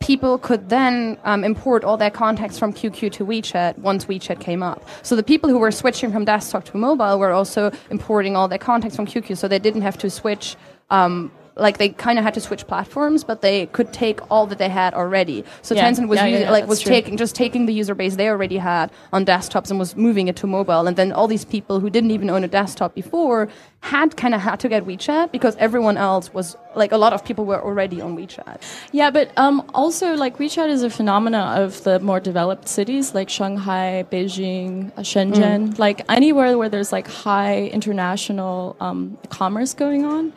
[0.00, 4.62] people could then um, import all their contacts from QQ to WeChat once WeChat came
[4.62, 4.86] up.
[5.02, 8.58] So the people who were switching from desktop to mobile were also importing all their
[8.58, 10.56] contacts from QQ, so they didn't have to switch.
[10.90, 14.58] Um, like they kind of had to switch platforms, but they could take all that
[14.58, 15.44] they had already.
[15.62, 15.90] So Yeah.
[15.90, 16.92] Tencent was Yeah, using, yeah, like was true.
[16.92, 20.36] taking just taking the user base they already had on desktops and was moving it
[20.36, 20.86] to mobile.
[20.86, 23.48] And then all these people who didn't even own a desktop before
[23.82, 27.24] had kind of had to get WeChat because everyone else was like a lot of
[27.24, 28.60] people were already on WeChat.
[28.92, 33.28] Yeah, but um, also like WeChat is a phenomena of the more developed cities like
[33.28, 40.32] Shanghai, Beijing, uh, Shenzhen, like anywhere where there's like high international um, commerce going on.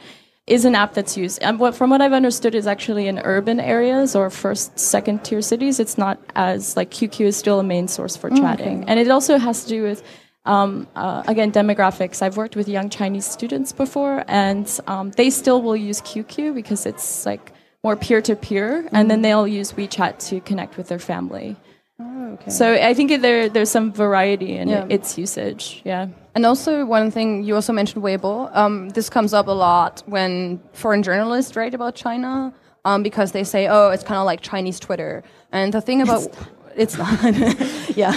[0.48, 1.44] Is an app that's used.
[1.44, 5.42] And what, from what I've understood, is actually in urban areas or first, second tier
[5.42, 5.78] cities.
[5.78, 9.38] It's not as like QQ is still a main source for chatting, and it also
[9.38, 10.02] has to do with
[10.46, 12.22] um, uh, again demographics.
[12.22, 16.86] I've worked with young Chinese students before, and um, they still will use QQ because
[16.86, 17.52] it's like
[17.84, 21.58] more peer to peer, and then they'll use WeChat to connect with their family.
[22.02, 22.52] Okay.
[22.52, 24.86] So I think there there's some variety in Yeah.
[24.90, 25.82] its usage.
[25.86, 26.08] Yeah.
[26.36, 28.56] And also, one thing you also mentioned Weibo.
[28.56, 32.54] Um, this comes up a lot when foreign journalists write about China
[32.86, 36.28] um, because they say, "Oh, it's kind of like Chinese Twitter." And the thing about
[36.76, 37.10] it's not,
[37.98, 38.14] yeah,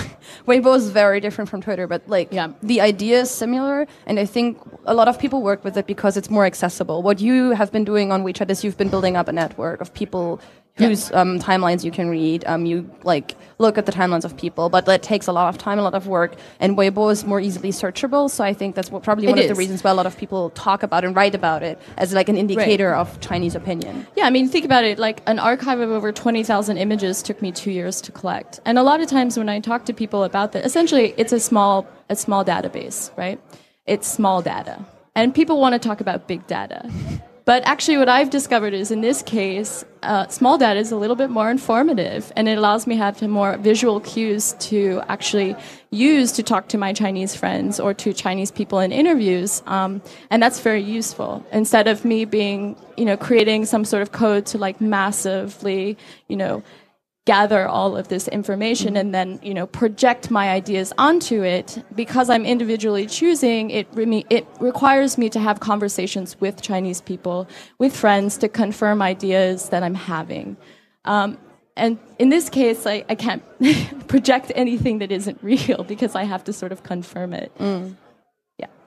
[0.47, 2.49] Weibo is very different from Twitter, but like Yeah.
[2.63, 3.87] the idea is similar.
[4.07, 7.03] And I think a lot of people work with it because it's more accessible.
[7.03, 9.95] What you have been doing on WeChat is you've been building up a network of
[9.95, 10.41] people
[10.89, 12.45] whose um, timelines you can read.
[12.47, 15.59] Um, you like look at the timelines of people, but that takes a lot of
[15.59, 16.35] time, a lot of work.
[16.59, 19.49] And Weibo is more easily searchable, so I think that's what, probably It one of
[19.49, 22.29] the reasons why a lot of people talk about and write about it as like
[22.29, 24.07] an indicator of Chinese opinion.
[24.17, 24.99] Yeah, I mean, think about it.
[24.99, 28.61] Like an archive of over 20,000 images took me two years to collect.
[28.65, 31.41] And a lot of times when I talk to people about that, essentially it's a
[31.41, 33.41] small, a small database, right?
[33.87, 34.85] It's small data.
[35.15, 36.89] And people want to talk about big data.
[37.45, 41.17] But actually, what I've discovered is in this case, uh, small data is a little
[41.17, 45.57] bit more informative and it allows me to have more visual cues to actually
[45.91, 49.63] use to talk to my Chinese friends or to Chinese people in interviews.
[49.67, 50.01] Um,
[50.31, 51.45] and that's very useful.
[51.53, 55.99] Instead of me being, you know, creating some sort of code to like massively,
[56.29, 56.63] you know,
[57.31, 61.69] gather all of this information and then you know project my ideas onto it.
[61.95, 67.39] Because i'm individually choosing it re- it requires me to have conversations with chinese people
[67.83, 70.57] with friends to confirm ideas that i'm having.
[71.05, 71.39] Um,
[71.77, 73.43] and in this case I, I can't
[74.13, 77.51] project anything that isn't real because i have to sort of confirm it.
[77.59, 77.97] Mm.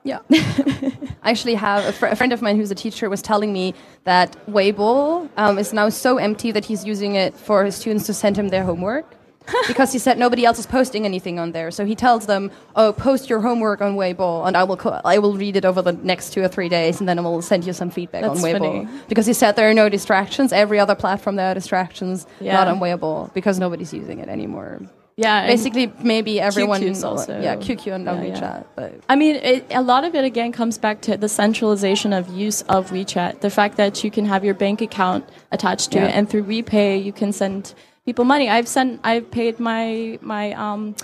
[0.04, 0.20] Yeah.
[0.30, 3.74] I actually have a, fr- a friend of mine who's a teacher was telling me
[4.04, 8.14] that Weibo um, is now so empty that he's using it for his students to
[8.14, 9.06] send him their homework.
[9.66, 12.94] because he said nobody else is posting anything on there, so he tells them, "Oh,
[12.94, 15.92] post your homework on Weibo, and I will co- I will read it over the
[15.92, 18.44] next two or three days, and then I will send you some feedback That's on
[18.44, 18.88] Weibo." funny.
[19.06, 20.50] Because he said there are no distractions.
[20.50, 22.54] Every other platform there are distractions, Yeah.
[22.54, 24.80] not on Weibo, because nobody's using it anymore.
[25.16, 28.62] Yeah Basically, maybe everyone, QQ's also- yeah, QQ and Yeah, WeChat, yeah.
[28.74, 32.28] but I mean, it, a lot of it again comes back to the centralization of
[32.28, 33.40] use of WeChat.
[33.40, 36.06] The fact that you can have your bank account attached to Yeah.
[36.06, 37.74] it, and through WePay, you can send
[38.04, 38.48] people money.
[38.50, 40.94] I've sent, I've paid my my um,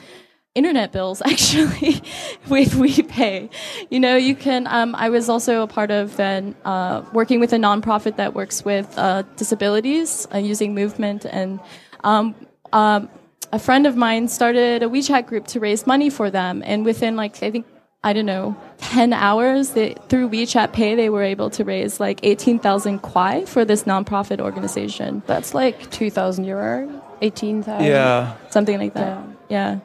[0.57, 2.03] internet bills actually
[2.49, 3.49] with WePay.
[3.91, 4.67] You know, you can.
[4.67, 8.65] Um, I was also a part of an, uh, working with a nonprofit that works
[8.65, 11.61] with uh, disabilities uh, using movement and.
[12.03, 12.35] Um,
[12.73, 13.09] um,
[13.53, 17.17] a friend of mine started a WeChat group to raise money for them, and within
[17.17, 17.67] like I think
[18.03, 22.21] I don't know ten hours, they, through WeChat Pay, they were able to raise like
[22.23, 27.85] eighteen thousand kwai for this nonprofit organization, That's like 2,000 euro, 18,000.
[27.85, 28.37] Yeah.
[28.51, 29.19] something like that.
[29.49, 29.81] Yeah.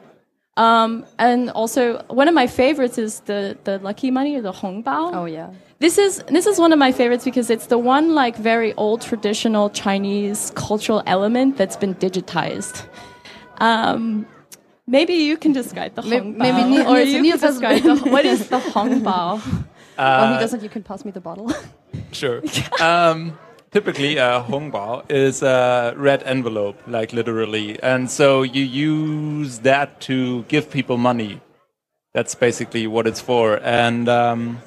[0.56, 5.10] Um, and also, one of my favorites is the, the lucky money or the hongbao.
[5.12, 5.50] Oh, yeah.
[5.78, 9.02] This is this is one of my favorites because it's the one like very old
[9.02, 12.86] traditional Chinese cultural element that's been digitized.
[13.58, 14.26] Um,
[14.86, 17.82] maybe you can describe the May- hongbao, maybe Niels- or Niels- you Niels can describe
[17.82, 19.40] the, what is the hongbao.
[19.98, 20.62] oh, he doesn't.
[20.62, 21.52] You can pass me the bottle.
[22.12, 22.42] Sure.
[22.80, 23.38] um,
[23.70, 30.42] typically, a hongbao is a red envelope, like literally, and so you use that to
[30.44, 31.40] give people money.
[32.12, 34.58] That's basically what it's for, and um,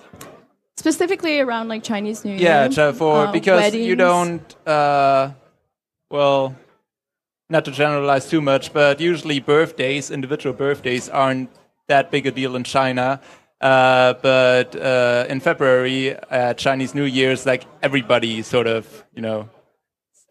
[0.78, 2.42] Specifically around like Chinese New Year.
[2.42, 3.98] yeah, so for uh, because you weddings.
[3.98, 5.32] don't, uh,
[6.10, 6.56] well,
[7.50, 11.50] not to generalize too much, but usually birthdays, individual birthdays, aren't
[11.88, 13.20] that big a deal in China.
[13.60, 19.50] Uh, but uh, in February, uh, Chinese New Year's, like everybody sort of, you know,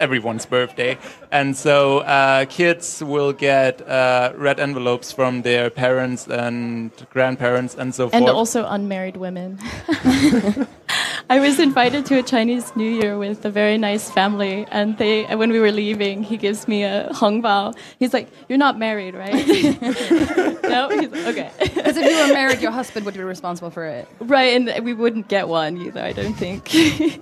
[0.01, 0.97] everyone's birthday.
[1.31, 7.95] And so uh, kids will get uh, red envelopes from their parents and grandparents and
[7.95, 8.23] so and forth.
[8.23, 9.59] And also unmarried women.
[11.31, 15.25] I was invited to a Chinese New Year with a very nice family, and they
[15.37, 17.77] when we were leaving, he gives me a hongbao.
[17.99, 19.35] He's like, "You're not married, right?"
[20.63, 23.85] no, He's like, okay, Because if you were married, your husband would be responsible for
[23.85, 24.09] it.
[24.21, 26.01] right, and we wouldn't get one either.
[26.01, 26.73] I don't think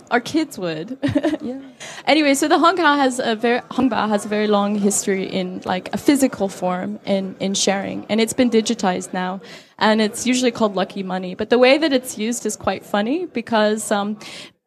[0.12, 0.99] our kids would.
[1.42, 1.61] Yeah.
[2.07, 5.92] Anyway, so the hongbao has a very hongbao has a very long history in like
[5.92, 9.40] a physical form in in sharing, and it's been digitized now,
[9.79, 11.35] and it's usually called lucky money.
[11.35, 13.91] But the way that it's used is quite funny because.
[13.91, 14.19] Um,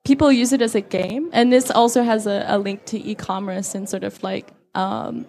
[0.05, 3.75] People use it as a game, and this also has a, a link to e-commerce
[3.75, 5.25] and sort of like um,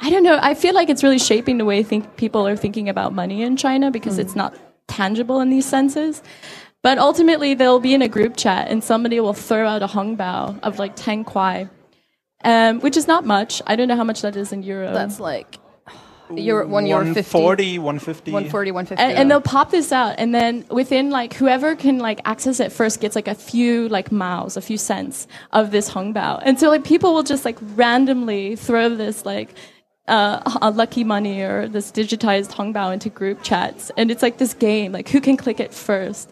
[0.00, 0.38] I don't know.
[0.42, 3.56] I feel like it's really shaping the way think people are thinking about money in
[3.56, 4.56] China because it's not
[4.88, 6.22] tangible in these senses.
[6.82, 10.60] But ultimately, they'll be in a group chat and somebody will throw out a hongbao
[10.62, 11.70] of like 10 kwai,
[12.44, 13.62] um, which is not much.
[13.66, 14.92] I don't know how much that is in euro.
[14.92, 15.56] That's like
[16.30, 17.20] euro, one euro 50.
[17.20, 18.32] 140, 150.
[18.32, 19.02] 140, 150.
[19.02, 22.72] and, and they'll pop this out, and then within like whoever can like access it
[22.72, 26.68] first gets like a few like miles, a few cents of this hongbao, and so
[26.68, 29.54] like people will just like randomly throw this like
[30.08, 34.54] uh, a lucky money or this digitized hongbao into group chats, and it's like this
[34.54, 36.30] game, like who can click it first,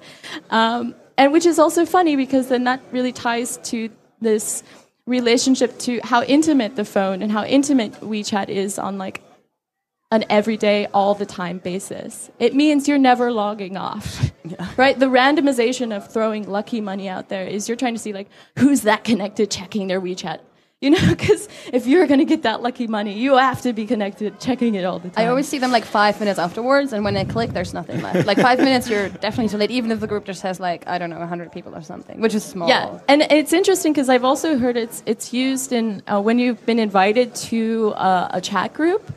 [0.50, 3.90] um, and which is also funny because then that really ties to
[4.20, 4.62] this
[5.06, 9.20] relationship to how intimate the phone and how intimate WeChat is on like
[10.12, 12.30] an everyday, all the time basis.
[12.38, 14.30] It means you're never logging off.
[14.76, 14.98] Right?
[14.98, 18.82] The randomization of throwing lucky money out there is you're trying to see like who's
[18.82, 20.40] that connected checking their WeChat.
[20.82, 23.86] You know, because if you're going to get that lucky money, you have to be
[23.86, 25.24] connected, checking it all the time.
[25.24, 28.26] I always see them like five minutes afterwards, and when I click, there's nothing left.
[28.26, 30.98] Like five minutes, you're definitely too late, even if the group just has like I
[30.98, 32.68] don't know, 100 people or something, which is small.
[32.68, 36.66] Yeah, and it's interesting because I've also heard it's it's used in uh, when you've
[36.66, 39.10] been invited to uh, a chat group.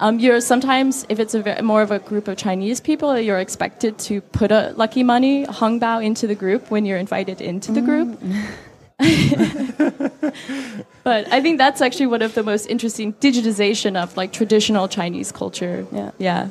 [0.00, 3.38] Um, you're sometimes, if it's a ve- more of a group of Chinese people, you're
[3.38, 7.82] expected to put a lucky money hongbao into the group when you're invited into the
[7.82, 8.18] group.
[11.04, 15.32] but I think that's actually one of the most interesting digitization of like traditional Chinese
[15.32, 15.86] culture.
[15.92, 16.10] Yeah.
[16.18, 16.48] Yeah.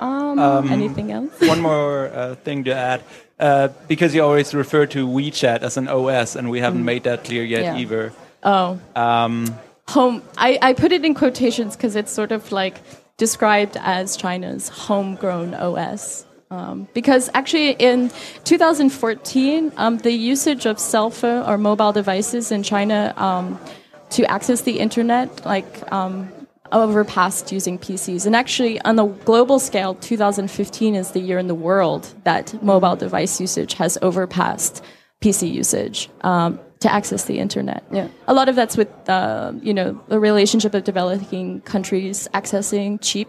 [0.00, 1.32] Um, Um, Anything else?
[1.54, 3.02] one more uh, thing to add,
[3.40, 7.24] uh, because you always refer to WeChat as an OS, and we haven't made that
[7.24, 7.76] clear yet Yeah.
[7.78, 8.12] either.
[8.44, 9.58] Oh, Um,
[9.88, 10.22] home.
[10.36, 12.80] I, I put it in quotations because it's sort of like
[13.16, 16.26] described as China's homegrown OS.
[16.50, 18.10] Um, because actually, in
[18.44, 23.58] 2014, um, the usage of cell phone or mobile devices in China um,
[24.10, 26.32] to access the internet, like um,
[26.72, 28.24] overpassed using PCs.
[28.24, 32.96] And actually, on the global scale, 2015 is the year in the world that mobile
[32.96, 34.82] device usage has overpassed
[35.20, 37.84] PC usage um, to access the internet.
[37.90, 38.08] Yeah.
[38.26, 43.28] A lot of that's with uh, you know the relationship of developing countries accessing cheap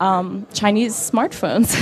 [0.00, 1.72] um, Chinese smartphones.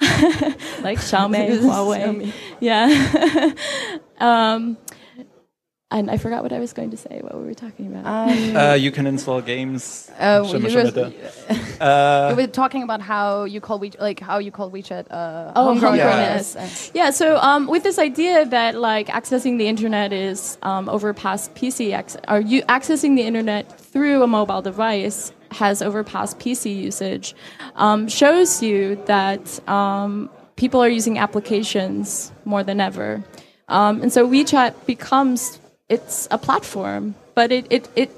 [0.82, 2.32] like Xiaomi, Huawei.
[2.60, 3.52] Yeah.
[4.18, 4.76] um,
[5.90, 7.18] and I forgot what I was going to say.
[7.22, 8.06] What were we talking about?
[8.06, 10.10] um, uh, you can install games.
[10.18, 10.94] uh, Shimmer, you was-
[11.80, 15.52] Uh, we were talking about how you call we like how you call WeChat uh,
[15.56, 16.54] Oh, homegrown homegrown, OS.
[16.54, 16.90] yes.
[16.92, 21.98] Yeah, so um, with this idea that like accessing the internet is um, overpassed PC,
[21.98, 27.34] ac- or you accessing the internet through a mobile device has overpassed PC usage,
[27.76, 33.24] um, shows you that um, people are using applications more than ever,
[33.68, 35.58] um, and so WeChat becomes
[35.90, 38.10] it's a platform, but it it, it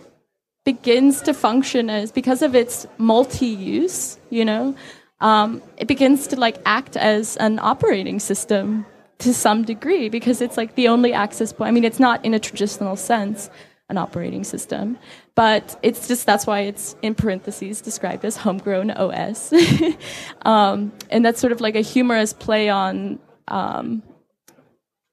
[0.65, 4.77] begins to function as because of its multi-use, you know,
[5.21, 8.87] um, it begins to like act as an operating system
[9.19, 11.69] to some degree because it's like the only access point.
[11.69, 13.51] I mean, it's not in a traditional sense
[13.89, 14.99] an operating system,
[15.35, 19.53] but it's just that's why it's in parentheses described as homegrown OS,
[20.43, 23.19] um, and that's sort of like a humorous play on.
[23.49, 24.03] Um,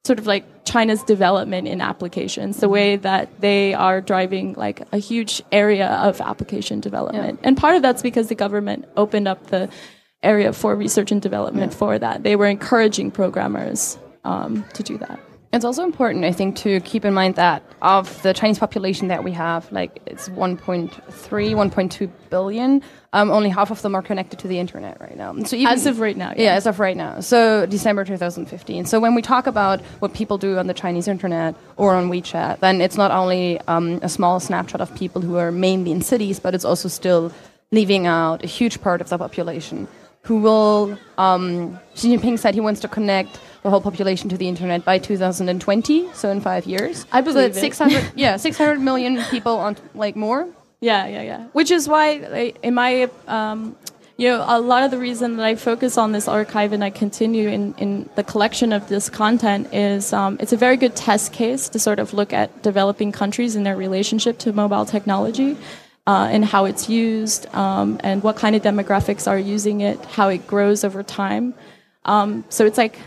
[0.05, 4.97] sort of like China's development in applications, the way that they are driving like a
[4.97, 7.39] huge area of application development.
[7.43, 9.69] And part of that's because the government opened up the
[10.21, 12.23] area for research and development for that.
[12.23, 15.19] They were encouraging programmers um, to do that.
[15.51, 19.23] It's also important, I think, to keep in mind that of the Chinese population that
[19.23, 22.83] we have, like it's 1.3, 1.2 billion.
[23.13, 25.33] Um, only half of them are connected to the internet right now.
[25.45, 26.43] So even, As of right now, yeah.
[26.43, 26.53] yeah.
[26.53, 27.21] as of right now.
[27.21, 28.85] So December 2015.
[28.85, 32.59] So when we talk about what people do on the Chinese internet or on WeChat,
[32.59, 36.39] then it's not only um, a small snapshot of people who are mainly in cities,
[36.39, 37.31] but it's also still
[37.71, 39.87] leaving out a huge part of the population
[40.23, 40.97] who will.
[41.17, 44.97] Um, Xi Jinping said he wants to connect the whole population to the internet by
[44.97, 47.05] 2020, so in five years.
[47.11, 47.55] I believe it.
[47.55, 50.47] 600, yeah, 600 million people on like more.
[50.81, 51.43] Yeah, yeah, yeah.
[51.51, 53.75] Which is why, in my, um,
[54.15, 56.89] you know, a lot of the reason that I focus on this archive and I
[56.89, 61.33] continue in, in the collection of this content is um, it's a very good test
[61.33, 65.57] case to sort of look at developing countries and their relationship to mobile technology.
[66.07, 70.29] Uh, and how it's used, um, and what kind of demographics are using it, how
[70.29, 71.53] it grows over time.
[72.05, 72.97] Um, so it's like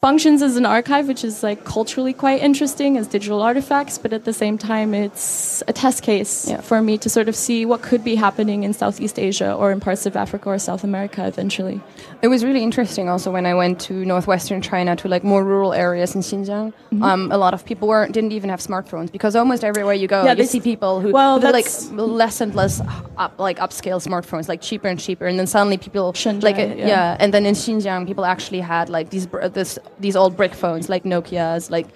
[0.00, 4.24] functions as an archive, which is like culturally quite interesting as digital artifacts, but at
[4.24, 6.62] the same time, it's a test case Yeah.
[6.62, 9.78] for me to sort of see what could be happening in Southeast Asia or in
[9.78, 11.82] parts of Africa or South America eventually.
[12.22, 15.74] It was really interesting also when I went to northwestern China to like more rural
[15.74, 16.72] areas in Xinjiang.
[16.72, 17.02] Mm-hmm.
[17.02, 20.24] Um, a lot of people weren't didn't even have smartphones because almost everywhere you go,
[20.24, 22.80] Yeah, you see people who well, like less and less
[23.18, 26.62] up, like upscale smartphones, like cheaper and cheaper, and then suddenly people Shenzhen, like uh,
[26.62, 26.86] yeah.
[26.86, 27.16] yeah.
[27.20, 31.04] and then in Xinjiang people actually had like these this these old brick phones like
[31.04, 31.86] Nokia's, like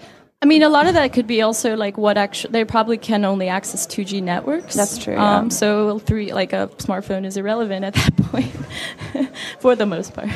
[0.44, 3.24] I mean, a lot of that could be also like what actually they probably can
[3.24, 4.74] only access 2G networks.
[4.74, 5.38] That's true, yeah.
[5.38, 8.52] Um, so three, like a smartphone is irrelevant at that point,
[9.60, 10.28] for the most part.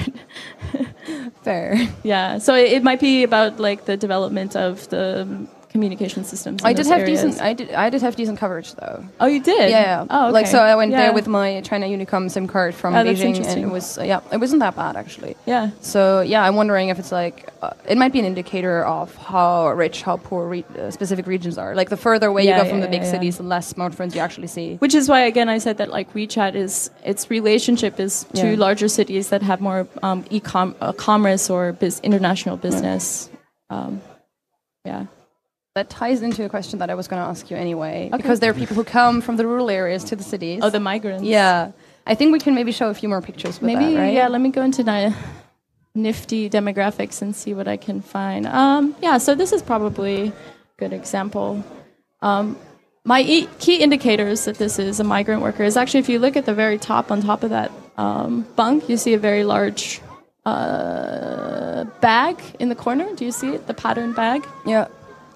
[1.43, 1.77] fair.
[2.05, 2.39] Yeah.
[2.39, 6.63] So it, it might be about like the development of the um, communication systems.
[6.65, 7.23] I did have areas.
[7.23, 7.43] decent.
[7.43, 7.73] I did.
[7.73, 9.05] I did have decent coverage though.
[9.21, 9.71] Oh, you did?
[9.71, 10.07] Yeah.
[10.09, 10.33] Oh, okay.
[10.33, 11.03] Like so, I went Yeah.
[11.03, 14.21] there with my China Unicom SIM card from Oh, Beijing, and it was uh, yeah,
[14.33, 15.37] it wasn't that bad actually.
[15.47, 15.71] Yeah.
[15.81, 19.71] So yeah, I'm wondering if it's like uh, it might be an indicator of how
[19.73, 21.75] rich, how poor re- uh, specific regions are.
[21.75, 24.21] Like the further away Yeah, you go from the big cities, the less smartphones you
[24.21, 24.77] actually see.
[24.77, 28.89] Which is why, again, I said that like WeChat is its relationship is to larger
[28.89, 33.29] cities that have more um, e-com uh, commerce or biz- international business.
[33.71, 34.01] Um,
[34.85, 35.07] yeah.
[35.79, 38.51] That ties into a question that I was going to ask you anyway, because there
[38.51, 40.59] are people who come from the rural areas to the cities.
[40.65, 41.23] Oh, the migrants.
[41.23, 41.71] yeah.
[42.05, 44.13] I think we can maybe show a few more pictures with Maybe that, right?
[44.13, 44.27] yeah.
[44.27, 45.15] Let me go into the
[45.95, 48.47] nifty demographics and see what I can find.
[48.49, 49.19] Um, yeah.
[49.19, 50.33] So this is probably a
[50.79, 51.63] good example.
[52.23, 52.57] Um,
[53.05, 56.37] my e- key indicators that this is a migrant worker is actually if you look
[56.37, 60.01] at the very top on top of that um, bunk, you see a very large
[60.45, 63.07] uh, uh, bag in the corner.
[63.15, 63.69] Do you see it?
[63.69, 64.45] The pattern bag.
[64.67, 64.89] Yeah.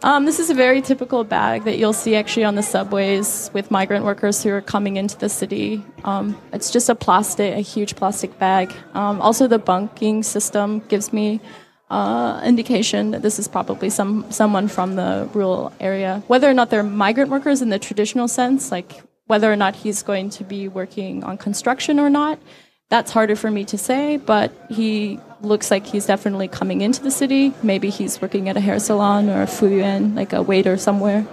[0.05, 3.71] Um, this is a very typical bag that you'll see actually on the subways with
[3.71, 5.85] migrant workers who are coming into the city.
[6.03, 8.73] Um, it's just a plastic, a huge plastic bag.
[8.95, 11.41] Um, also, the bunking system gives me
[11.89, 16.21] uh, indication that this is probably some someone from the rural area.
[16.27, 20.03] Whether or not they're migrant workers in the traditional sense, like whether or not he's
[20.03, 22.41] going to be working on construction or not,
[22.89, 27.11] that's harder for me to say, but he looks like he's definitely coming into the
[27.11, 27.53] city.
[27.63, 31.27] Maybe he's working at a hair salon or a fuyuan, like a waiter somewhere.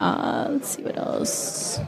[0.00, 1.80] Uh, let's see what else.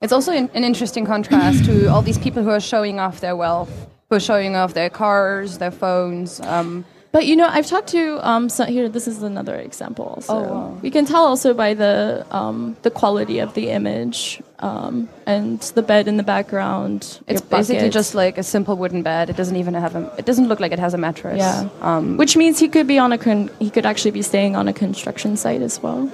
[0.00, 3.36] It's also an, an interesting contrast to all these people who are showing off their
[3.36, 3.70] wealth,
[4.10, 6.40] who are showing off their cars, their phones.
[6.40, 8.88] Um, But you know, I've talked to um, so here.
[8.88, 10.20] This is another example.
[10.20, 10.78] So Oh, wow.
[10.82, 15.82] we can tell also by the um, the quality of the image um, and the
[15.82, 17.20] bed in the background.
[17.26, 19.28] it's basically just like a simple wooden bed.
[19.28, 20.10] It doesn't even have a.
[20.16, 21.36] It doesn't look like it has a mattress.
[21.38, 21.68] Yeah.
[21.82, 24.66] Um, which means he could be on a con- he could actually be staying on
[24.66, 26.10] a construction site as well.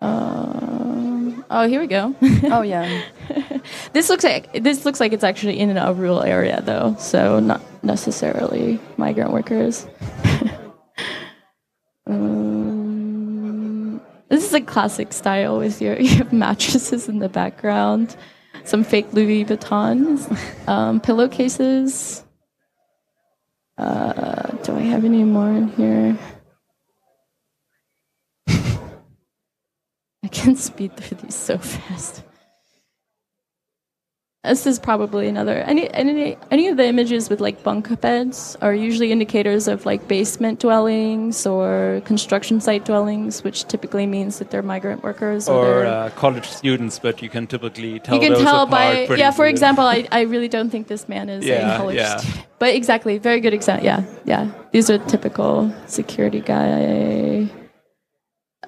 [0.00, 2.14] Um, oh, here we go.
[2.44, 3.02] oh yeah.
[3.94, 7.62] this looks like this looks like it's actually in a rural area though, so not
[7.82, 9.88] necessarily migrant workers.
[12.06, 12.49] um,
[14.30, 18.16] this is a classic style with your you have mattresses in the background,
[18.64, 20.26] some fake Louis Vuittons,
[20.66, 22.24] um, pillowcases.
[23.76, 26.18] Uh, do I have any more in here?
[30.22, 32.22] I can speed through these so fast.
[34.42, 38.72] This is probably another any any any of the images with like bunk beds are
[38.72, 44.62] usually indicators of like basement dwellings or construction site dwellings, which typically means that they're
[44.62, 48.64] migrant workers or, or uh, college students, but you can typically tell you can tell
[48.64, 49.30] by yeah.
[49.30, 49.50] For good.
[49.50, 52.16] example, I, I really don't think this man is Yeah, a college yeah.
[52.16, 52.46] student.
[52.58, 53.84] But exactly, very good example.
[53.84, 54.50] Yeah, yeah.
[54.72, 57.50] These are typical security guy.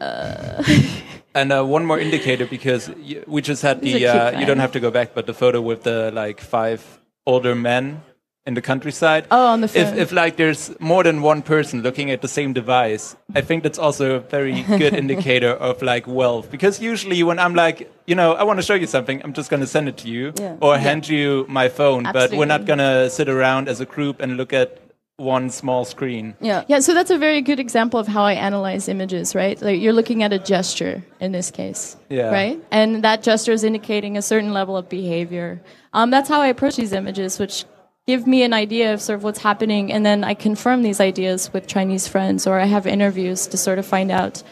[1.34, 2.90] And uh, one more indicator because
[3.26, 5.82] we just had the uh, you don't have to go back, but the photo with
[5.82, 8.02] the like five older men
[8.44, 9.26] in the countryside.
[9.30, 9.98] Oh, on the if phone.
[9.98, 13.78] if like there's more than one person looking at the same device, I think that's
[13.78, 16.50] also a very good indicator of like wealth.
[16.50, 19.48] Because usually when I'm like, you know, I want to show you something, I'm just
[19.48, 20.56] gonna send it to you Yeah.
[20.60, 22.36] or hand you my phone, Absolutely.
[22.36, 24.78] but we're not gonna sit around as a group and look at
[25.16, 26.34] one small screen.
[26.40, 26.64] Yeah.
[26.68, 29.60] Yeah, so that's a very good example of how I analyze images, right?
[29.60, 32.30] Like you're looking at a gesture in this case, Yeah.
[32.30, 32.60] right?
[32.70, 35.62] And that gesture is indicating a certain level of behavior.
[35.92, 37.64] Um, that's how I approach these images, which
[38.06, 41.52] give me an idea of sort of what's happening, and then I confirm these ideas
[41.52, 44.42] with Chinese friends, or I have interviews to sort of find out,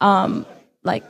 [0.00, 0.44] um,
[0.82, 1.04] like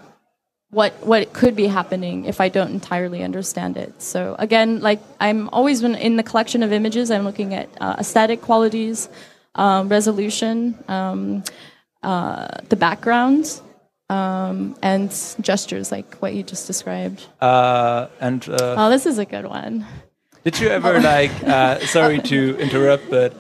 [0.71, 4.03] what what could be happening if I don't entirely understand it.
[4.03, 8.43] So again, like I'm always in the collection of images, I'm looking at uh, aesthetic
[8.43, 9.09] qualities,
[9.55, 11.45] um, resolution, um,
[12.03, 13.61] uh, the background,
[14.11, 15.11] um, and
[15.41, 17.27] gestures like what you just described.
[17.41, 19.87] Uh, and uh, Oh, this is a good one.
[20.45, 21.33] Did you ever like?
[21.45, 23.35] Uh, sorry to interrupt, but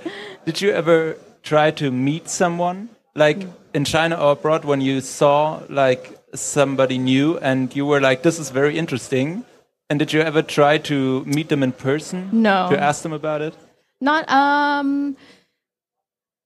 [0.44, 5.60] did you ever try to meet someone like in China or abroad when you saw
[5.68, 9.44] like somebody new and you were like, "This is very interesting,"
[9.88, 12.28] and did you ever try to meet them in person?
[12.32, 12.68] No.
[12.70, 13.54] To ask them about it?
[14.00, 15.16] Not um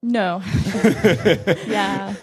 [0.02, 0.42] no.
[1.66, 2.14] yeah.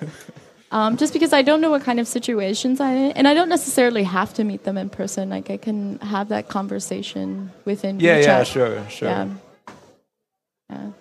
[0.71, 3.49] Um, just because I don't know what kind of situations I'm in, and I don't
[3.49, 5.29] necessarily have to meet them in person.
[5.29, 7.99] Like I can have that conversation within.
[7.99, 8.25] Yeah, WeChat.
[8.25, 9.09] yeah, sure, sure.
[9.09, 9.29] Yeah.
[10.69, 10.91] Yeah.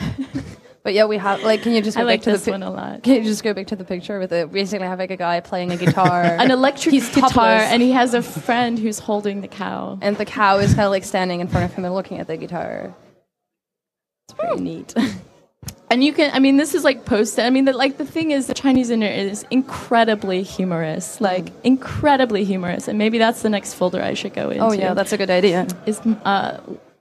[0.84, 1.62] But yeah, we have like.
[1.62, 3.02] Can you just I go like back to this the one a lot.
[3.04, 4.52] Can you just go back to the picture with it?
[4.52, 7.62] Basically, have like a guy playing a guitar, An electric He's guitar, topless.
[7.72, 9.98] and he has a friend who's holding the cow.
[10.02, 12.26] and the cow is kind of like standing in front of him and looking at
[12.26, 12.94] the guitar.
[14.28, 14.94] It's pretty neat.
[15.90, 17.44] And you can, I mean, this is like posted.
[17.44, 22.42] I mean, the, like the thing is, the Chinese internet is incredibly humorous, like incredibly
[22.42, 22.88] humorous.
[22.88, 24.64] And maybe that's the next folder I should go into.
[24.64, 25.68] oh yeah, that's a good idea.
[25.86, 26.58] is uh,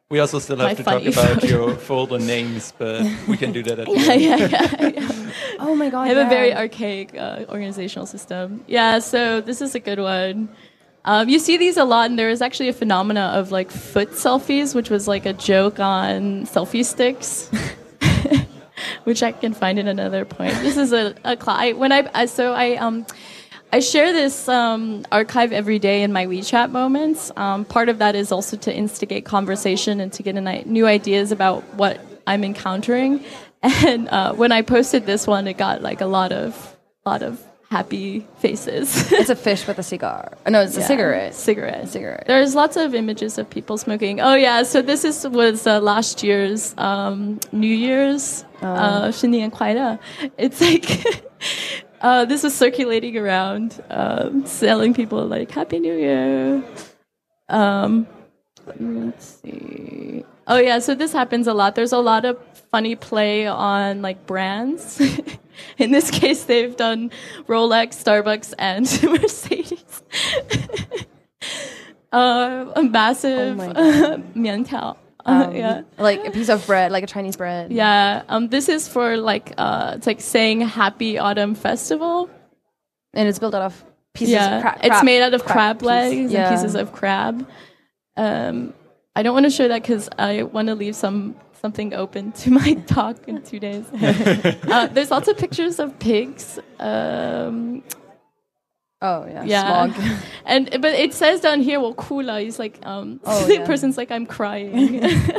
[0.10, 1.48] We also still have to talk about photo.
[1.54, 4.52] your folder names, but we can do that at the yeah, end.
[4.52, 5.32] yeah, yeah.
[5.60, 8.64] Oh my god, I have a very archaic uh, organizational system.
[8.68, 10.50] Yeah, so this is a good one.
[11.06, 14.12] Um, you see these a lot, and there is actually a phenomena of like foot
[14.12, 17.50] selfies, which was like a joke on selfie sticks,
[19.06, 20.54] which I can find in another point.
[20.62, 23.06] This is a, a cl- I, when I, I so I um.
[23.73, 27.31] I share this um, archive every day in my WeChat moments.
[27.37, 30.87] Um, part of that is also to instigate conversation and to get an, i- new
[30.87, 33.25] ideas about what I'm encountering.
[33.63, 37.43] And uh, when I posted this one, it got like a lot of lot of
[37.71, 39.13] happy faces.
[39.13, 40.33] It's a fish with a cigar.
[40.47, 41.35] Oh, no, it's a Yeah, cigarette.
[41.35, 41.89] Cigarette.
[41.89, 42.25] Cigarette.
[42.27, 44.21] There's lots of images of people smoking.
[44.21, 49.99] Oh yeah, so this is was uh, last year's um, New Year's uh, 新年快乐.
[50.39, 51.25] It's like
[52.04, 56.64] uh, this was circulating around, um, selling people like Happy New Year.
[57.48, 58.06] Um,
[58.80, 60.26] let's see.
[60.46, 61.76] Oh yeah, so this happens a lot.
[61.76, 62.38] There's a lot of
[62.72, 65.02] funny play on like brands.
[65.78, 67.12] In this case, they've done
[67.48, 68.84] Rolex, Starbucks, and
[69.22, 70.04] Mercedes.
[72.12, 74.66] uh, a massive Oh uh, 面
[75.26, 75.34] 条.
[75.48, 75.82] Uh, yeah.
[75.98, 77.72] Like a piece of bread, like a Chinese bread.
[77.72, 78.24] Yeah.
[78.30, 82.30] Um, this is for like uh, it's like saying Happy Autumn Festival.
[83.14, 84.80] And it's built out of pieces yeah, of crab.
[84.84, 85.86] it's made out of crab, piece.
[85.86, 86.48] legs Yeah.
[86.48, 87.48] and pieces of crab.
[88.18, 88.74] Um,
[89.16, 92.52] I don't want to show that because I want to leave some something open to
[92.52, 93.86] my talk in two days.
[93.94, 96.60] uh, there's lots of pictures of pigs.
[96.80, 97.84] Um,
[99.04, 99.44] Oh, yeah.
[99.44, 100.20] yeah, Smog.
[100.46, 103.66] and but it says down here, well, kula is like um, Oh, the yeah.
[103.66, 105.04] person's like I'm crying.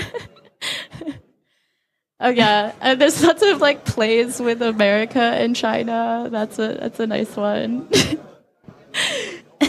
[2.21, 6.29] Oh yeah, uh, there's lots of like plays with America and China.
[6.31, 7.89] That's a that's a nice one.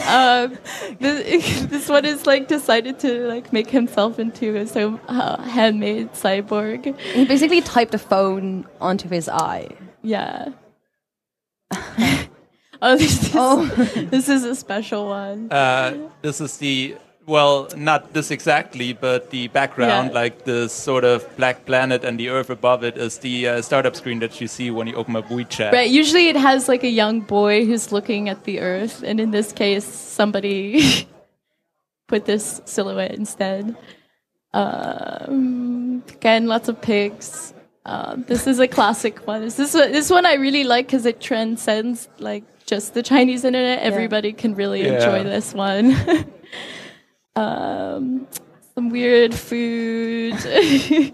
[0.07, 0.57] um,
[0.99, 6.13] this, this one is like decided to like make himself into a so uh, handmade
[6.13, 6.97] cyborg.
[6.99, 9.69] He basically typed a phone onto his eye.
[10.03, 10.49] Yeah.
[12.85, 13.65] Oh, this is, Oh.
[14.13, 15.51] this is a special one.
[15.51, 16.95] Uh, this is the
[17.27, 20.21] well, not this exactly, but the background, Yeah.
[20.21, 23.95] like the sort of black planet and the Earth above it, is the uh, startup
[23.95, 25.71] screen that you see when you open up WeChat.
[25.73, 25.89] Right.
[25.89, 29.51] Usually it has like a young boy who's looking at the earth, and in this
[29.51, 31.07] case, somebody
[32.07, 33.75] put this silhouette instead.
[34.53, 37.53] Um, again, lots of pigs.
[37.85, 39.41] Uh, this is a classic one.
[39.41, 43.79] This is this one I really like because it transcends like just the Chinese internet.
[43.79, 44.35] Everybody yeah.
[44.35, 44.95] can really yeah.
[44.95, 45.95] enjoy this one.
[47.35, 48.27] um,
[48.73, 50.33] some weird food.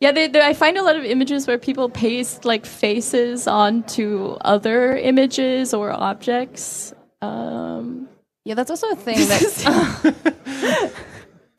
[0.00, 4.36] yeah, they, they, I find a lot of images where people paste like faces onto
[4.42, 6.92] other images or objects.
[7.22, 8.08] Um,
[8.44, 10.92] yeah, that's also a thing that.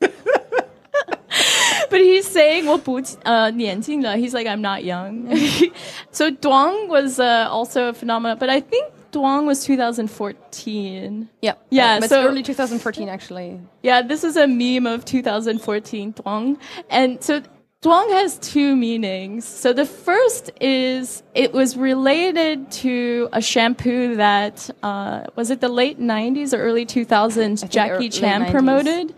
[1.90, 3.50] but he's saying uh,
[4.16, 5.28] He's like I'm not young.
[6.10, 11.28] so Duang was uh, also a phenomenon, but I think Duang was 2014.
[11.42, 11.54] yeah.
[11.70, 13.60] Yeah, It's so- early 2014, actually.
[13.82, 16.58] Yeah, this is a meme of 2014 Duang.
[16.90, 17.42] And so
[17.82, 19.44] Duang has two meanings.
[19.44, 25.68] So the first is it was related to a shampoo that, uh, was it the
[25.68, 29.14] late 90s or early 2000s, Jackie Chan promoted.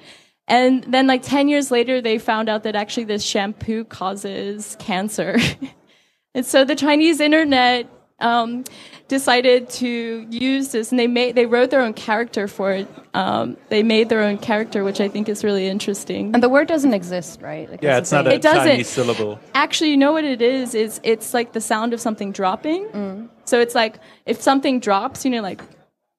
[0.47, 5.39] And then, like 10 years later, they found out that actually this shampoo causes cancer.
[6.35, 7.87] and so the Chinese internet
[8.21, 8.65] um,
[9.09, 12.89] decided to use this, and they made they wrote their own character for it.
[13.15, 16.33] Um, they made their own character, which I think is really interesting.
[16.35, 17.71] And the word doesn't exist, right?
[17.71, 18.67] Like, yeah, it's the not a It doesn't.
[18.67, 19.41] Chinese syllable.
[19.55, 20.75] Actually, you know what it is?
[20.75, 23.29] Is it's like the sound of something dropping.
[23.45, 25.61] So it's like if something drops, you know, like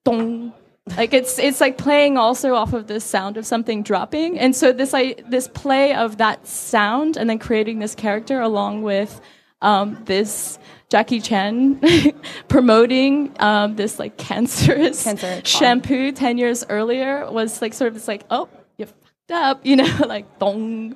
[0.04, 0.52] dong.
[0.96, 4.72] Like it's it's like playing also off of the sound of something dropping, and so
[4.72, 9.20] this I this play of that sound and then creating this character along with
[9.60, 10.58] um, this
[10.92, 11.80] Jackie Chan
[12.48, 18.06] promoting um, this like cancerous Cancer shampoo ten years earlier was like sort of this
[18.06, 20.94] like oh you fucked up you know like dong,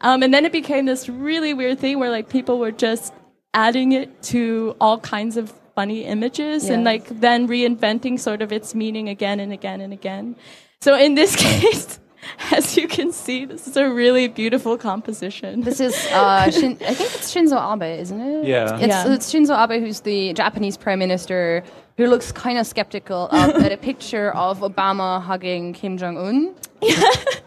[0.00, 3.14] um, and then it became this really weird thing where like people were just
[3.54, 8.74] adding it to all kinds of funny images and like then reinventing sort of its
[8.74, 10.34] meaning again and again and again.
[10.80, 12.00] So in this case,
[12.52, 15.62] as you can see, this is a really beautiful composition.
[15.62, 18.46] This is, uh, Shin, I think it's Shinzo Abe, isn't it?
[18.46, 18.74] Yeah.
[18.78, 19.12] It's, Yeah.
[19.12, 21.62] it's Shinzo Abe, who's the Japanese prime minister,
[21.96, 26.54] who looks kind of skeptical of, at a picture of Obama hugging Kim Jong Un.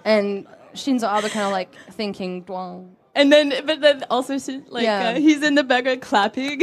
[0.05, 2.89] And Shinzo Abe kind of like thinking, Duang.
[3.13, 4.37] And then, but then also,
[4.69, 5.09] like, Yeah.
[5.09, 6.61] uh, he's in the background clapping.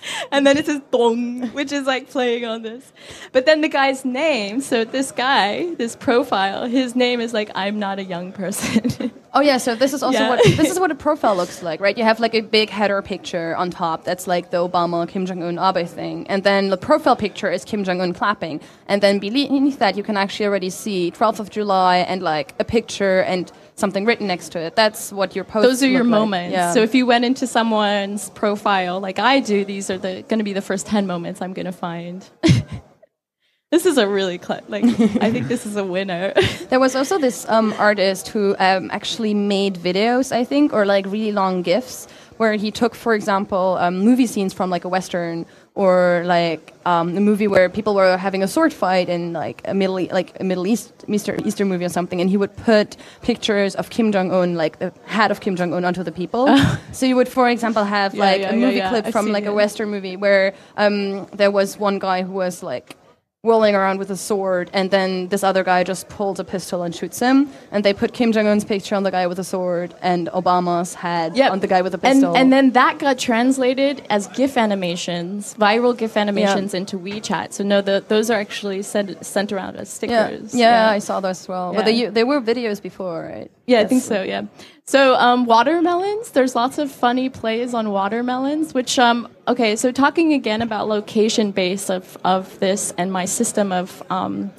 [0.32, 2.92] and then it says dong, which is like playing on this.
[3.32, 7.78] But then the guy's name, so this guy, this profile, his name is like, I'm
[7.78, 9.12] not a young person.
[9.34, 10.30] Oh yeah, so this is also Yeah.
[10.30, 11.96] what this is what a profile looks like, right?
[11.98, 15.42] You have like a big header picture on top that's like the Obama Kim Jong
[15.42, 19.18] Un Abe thing, and then the profile picture is Kim Jong Un clapping, and then
[19.18, 23.52] beneath that you can actually already see 12th of July and like a picture and
[23.78, 24.76] something written next to it.
[24.76, 25.62] That's what your post.
[25.66, 26.52] Those are your moments.
[26.52, 26.72] Yeah.
[26.72, 30.44] So if you went into someone's profile like I do, these are the going to
[30.44, 32.28] be the first 10 moments I'm going to find.
[33.70, 34.84] this is a really, cl- like,
[35.20, 36.32] I think this is a winner.
[36.68, 41.06] There was also this um, artist who um, actually made videos, I think, or like
[41.06, 42.06] really long gifs,
[42.36, 45.46] where he took, for example, um, movie scenes from like a western
[45.78, 49.74] or like um, a movie where people were having a sword fight in like a
[49.74, 52.96] middle E- like a Middle East Eastern, Eastern movie or something, and he would put
[53.22, 56.44] pictures of Kim Jong Un, like the head of Kim Jong Un, onto the people.
[56.92, 58.90] so you would, for example, have Yeah, like yeah, a movie yeah.
[58.90, 59.52] clip I've from like a.
[59.58, 62.96] Western movie where um, there was one guy who was like
[63.44, 66.92] rolling around with a sword, and then this other guy just pulls a pistol and
[66.94, 67.48] shoots him.
[67.70, 70.94] And they put Kim Jong Un's picture on the guy with a sword and Obama's
[70.94, 71.52] head Yep.
[71.52, 72.36] on the guy with a And, pistol.
[72.36, 77.52] and then that got translated as GIF animations, viral GIF animations into WeChat.
[77.52, 80.54] So no, the, those are actually sent, sent around as yeah, stickers.
[80.54, 81.72] yeah, I saw those as well.
[81.74, 83.50] But they they were videos before, right?
[83.68, 84.22] Yeah, I think so.
[84.22, 84.46] Yeah.
[84.86, 86.30] So um, watermelons.
[86.30, 88.72] There's lots of funny plays on watermelons.
[88.72, 89.76] Which um, okay.
[89.76, 94.50] So talking again about location base of of this and my system of um,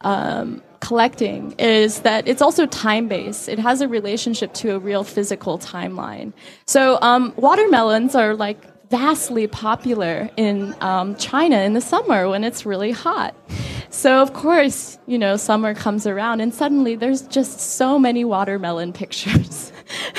[0.00, 3.48] um, collecting is that it's also time based.
[3.48, 6.32] It has a relationship to a real physical timeline.
[6.66, 8.60] So um, watermelons are like
[8.90, 13.34] vastly popular in um, China in the summer when it's really hot.
[13.90, 18.92] So of course, you know, summer comes around and suddenly there's just so many watermelon
[18.92, 19.72] pictures.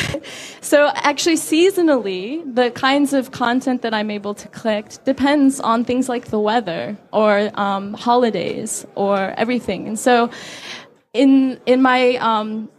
[0.61, 6.09] so actually seasonally, the kinds of content that I'm able to collect depends on things
[6.09, 9.87] like the weather or um, holidays or everything.
[9.87, 10.29] And so
[11.13, 12.69] in in my um,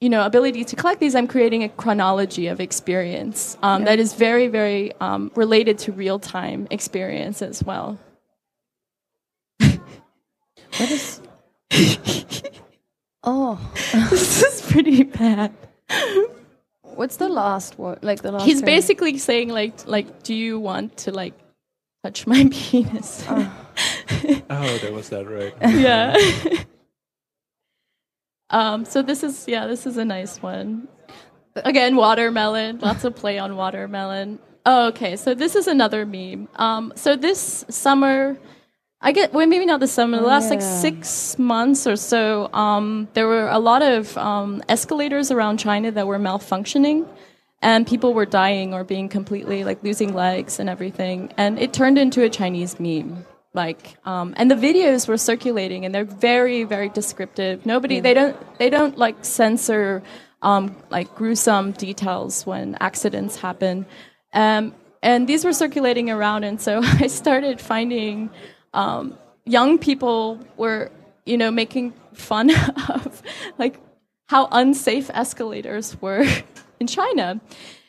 [0.00, 4.14] you know ability to collect these, I'm creating a chronology of experience um, that is
[4.14, 7.98] very very um, related to real time experience as well.
[10.76, 11.20] What is?
[13.24, 13.60] oh,
[14.10, 15.52] this is pretty bad.
[16.82, 17.98] what's the last one?
[18.02, 18.44] Like the last.
[18.44, 18.66] He's term?
[18.66, 21.34] basically saying like like do you want to like
[22.04, 23.24] touch my penis?
[23.28, 25.54] Oh, there was that right.
[25.76, 26.64] yeah.
[28.50, 30.88] Um so this is yeah, this is a nice one.
[31.56, 34.38] Again, watermelon, lots of play on watermelon.
[34.66, 36.48] Oh, okay, so this is another meme.
[36.56, 38.38] Um so this summer
[39.00, 43.08] I get well maybe not this summer, the last like six months or so, um,
[43.14, 47.08] there were a lot of um, escalators around China that were malfunctioning
[47.62, 51.98] and people were dying or being completely like losing legs and everything and it turned
[51.98, 56.88] into a chinese meme like um, and the videos were circulating and they're very very
[56.88, 60.02] descriptive nobody they don't they don't like censor
[60.42, 63.86] um, like gruesome details when accidents happen
[64.32, 68.30] um, and these were circulating around and so i started finding
[68.74, 70.90] um, young people were
[71.26, 72.50] you know making fun
[72.88, 73.22] of
[73.58, 73.80] like
[74.30, 76.24] how unsafe escalators were
[76.80, 77.40] in China.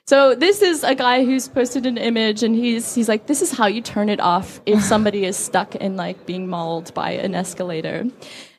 [0.07, 3.51] So this is a guy who's posted an image and he's he's like this is
[3.51, 7.35] how you turn it off if somebody is stuck in like being mauled by an
[7.35, 8.05] escalator.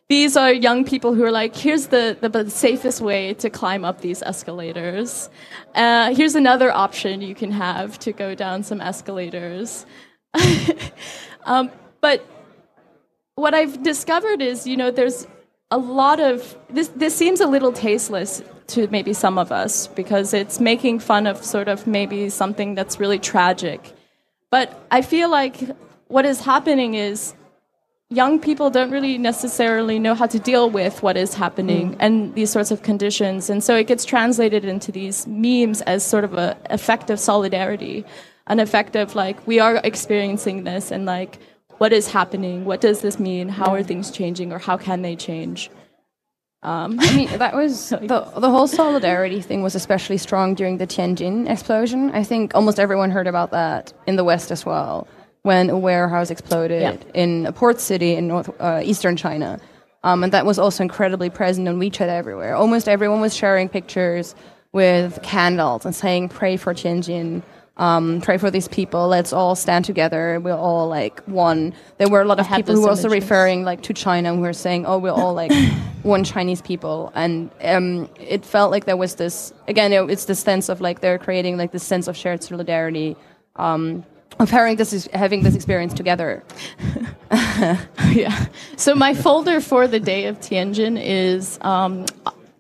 [0.09, 3.83] These are young people who are like, here's the, the, the safest way to climb
[3.83, 5.31] up these escalators.
[5.75, 9.87] Uh, here's another option you can have to go down some escalators.
[11.45, 11.71] um,
[12.03, 12.27] but
[13.37, 15.27] what I've discovered is, you know, there's
[15.73, 16.89] a lot of this.
[16.89, 21.43] This seems a little tasteless to maybe some of us because it's making fun of
[21.43, 23.81] sort of maybe something that's really tragic.
[24.51, 25.57] But I feel like
[26.09, 27.35] what is happening is
[28.11, 31.97] young people don't really necessarily know how to deal with what is happening mm.
[32.01, 36.23] and these sorts of conditions and so it gets translated into these memes as sort
[36.23, 38.05] of a effect of solidarity
[38.49, 41.39] an effect of like we are experiencing this and like
[41.83, 45.17] what is happening what does this mean how are things changing or how can they
[45.17, 45.71] change
[46.65, 50.87] um, I mean, that was the the whole solidarity thing was especially strong during the
[50.87, 52.01] Tianjin explosion.
[52.21, 55.09] I think almost everyone heard about that in the West as well
[55.43, 56.97] when a warehouse exploded Yeah.
[57.23, 59.59] in a port city in north uh, eastern China,
[60.05, 62.55] um, and that was also incredibly present on WeChat everywhere.
[62.55, 64.37] Almost everyone was sharing pictures
[64.73, 67.43] with candles and saying, "Pray for Tianjin."
[67.83, 69.09] Um, pray for these people.
[69.09, 70.39] Let's all stand together.
[70.39, 71.75] We're all like one.
[71.99, 74.43] There were a lot of people who were also referring like to China and who
[74.43, 75.53] were saying, "Oh, we're all like
[76.05, 79.93] one Chinese people." And um, it felt like there was this again.
[79.93, 83.17] It, it's the sense of like they're creating like this sense of shared solidarity,
[83.57, 84.05] um,
[84.39, 86.45] of having this having this experience together.
[88.13, 88.47] yeah.
[88.77, 92.07] So my folder for the day of Tianjin is um,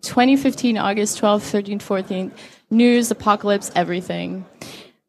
[0.00, 2.32] 2015 August 12th, 13th, 14th.
[2.70, 4.46] News, apocalypse, everything.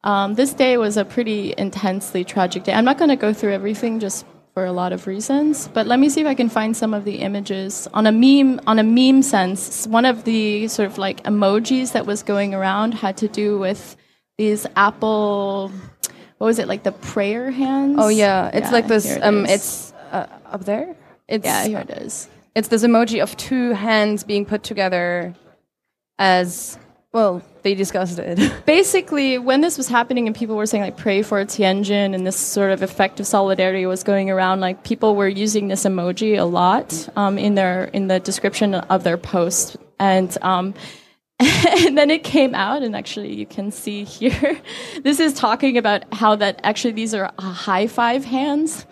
[0.04, 2.74] Um, this day was a pretty intensely tragic day.
[2.74, 5.98] I'm not going to go through everything just for a lot of reasons, but let
[5.98, 8.60] me see if I can find some of the images on a meme.
[8.68, 12.94] On a meme sense, one of the sort of like emojis that was going around
[12.94, 13.96] had to do with
[14.38, 15.72] these Apple.
[16.38, 17.96] What was it like the prayer hands?
[17.98, 19.06] Oh yeah, it's like this.
[19.06, 20.96] it um, it's uh, up there.
[21.28, 22.28] It's yeah, here it is.
[22.54, 25.34] it's this emoji of two hands being put together
[26.20, 26.78] as
[27.14, 28.40] Well, they discussed it.
[28.66, 32.36] basically when this was happening and people were saying like pray for Tianjin and this
[32.36, 36.44] sort of effect of solidarity was going around like people were using this emoji a
[36.44, 40.74] lot um, in their in the description of their post and um,
[41.40, 44.60] and then it came out and actually you can see here
[45.04, 48.88] this is talking about how that actually these are high five hands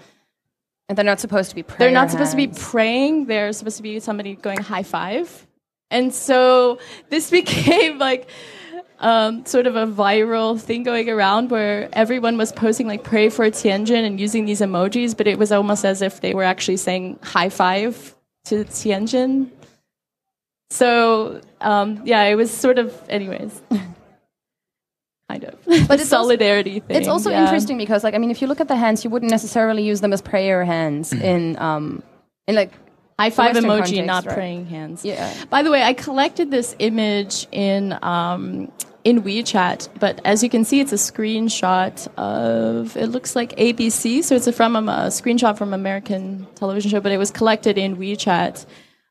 [0.87, 1.79] and they're not supposed to be praying.
[1.79, 5.47] they're not supposed to be praying they're supposed to be somebody going high five
[5.91, 6.79] and so
[7.09, 8.27] this became like
[8.99, 13.45] um, sort of a viral thing going around where everyone was posting like pray for
[13.45, 17.19] Tianjin and using these emojis, but it was almost as if they were actually saying
[17.21, 18.15] high five
[18.45, 19.49] to Tianjin.
[20.69, 23.61] So um, yeah, it was sort of, anyways.
[25.31, 25.87] kind of.
[25.87, 26.97] But it's solidarity also, thing.
[26.97, 27.43] It's also yeah.
[27.43, 30.01] interesting because, like, I mean, if you look at the hands, you wouldn't necessarily use
[30.01, 32.03] them as prayer hands in, um,
[32.47, 32.71] in like
[33.21, 34.33] High five Western emoji, context, not right.
[34.33, 35.05] praying hands.
[35.05, 35.31] Yeah.
[35.51, 38.71] By the way, I collected this image in um,
[39.03, 42.97] in WeChat, but as you can see, it's a screenshot of.
[42.97, 47.11] It looks like ABC, so it's a from a, screenshot from American television show, but
[47.11, 48.65] it was collected in WeChat.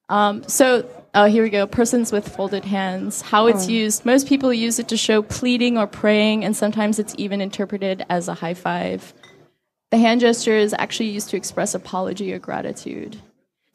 [0.08, 0.88] Um, so.
[1.12, 1.66] Oh, here we go.
[1.66, 3.20] Persons with folded hands.
[3.20, 4.06] How it's used.
[4.06, 8.28] Most people use it to show pleading or praying, and sometimes it's even interpreted as
[8.28, 9.12] a high five.
[9.90, 13.20] The hand gesture is actually used to express apology or gratitude.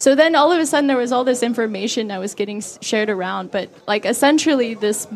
[0.06, 3.10] So then all of a sudden there was all this information that was getting shared
[3.10, 5.08] around, but like essentially this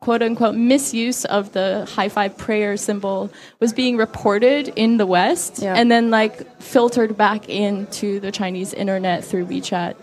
[0.00, 5.60] quote unquote misuse of the high five prayer symbol was being reported in the West
[5.62, 5.72] Yeah.
[5.72, 9.96] and then like filtered back into the Chinese internet through WeChat.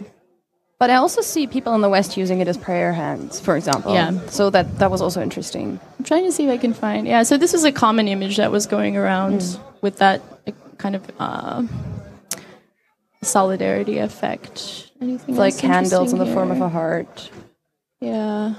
[0.79, 3.93] But I also see people in the West using it as prayer hands, for example.
[3.93, 4.25] Yeah.
[4.25, 5.79] So that that was also interesting.
[5.99, 7.05] I'm trying to see if I can find.
[7.05, 10.23] Yeah, so this was a common image that was going around with that
[10.79, 11.61] kind of uh,
[13.21, 14.91] solidarity effect.
[15.01, 17.29] Anything like candles in the form of a heart.
[17.99, 18.55] Yeah.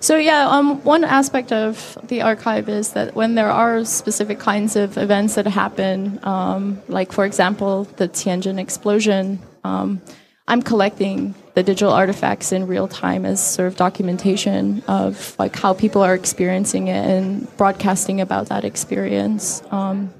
[0.00, 4.76] So yeah, um, one aspect of the archive is that when there are specific kinds
[4.76, 10.00] of events that happen, um, like for example the Tianjin explosion, um,
[10.48, 15.74] I'm collecting the digital artifacts in real time as sort of documentation of like how
[15.74, 19.62] people are experiencing it and broadcasting about that experience.
[19.70, 20.14] Um,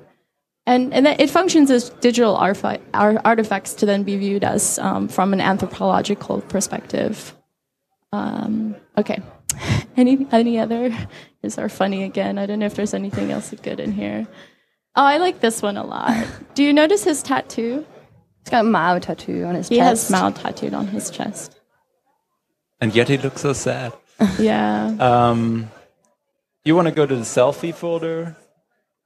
[0.67, 4.79] and and that it functions as digital arfi- ar- artifacts to then be viewed as
[4.79, 7.35] um, from an anthropological perspective.
[8.13, 9.21] Um, okay.
[9.97, 10.95] Any any other?
[11.43, 12.37] Is our funny again?
[12.39, 14.27] I don't know if there's anything else good in here.
[14.95, 16.27] Oh, I like this one a lot.
[16.55, 17.87] Do you notice his tattoo?
[18.41, 20.09] He's got a Mao tattoo on his He chest.
[20.09, 21.59] has Mao tattooed on his chest.
[22.81, 23.93] And yet he looks so sad.
[24.39, 24.87] Yeah.
[24.99, 25.71] Um,
[26.65, 28.37] you want to go to the selfie folder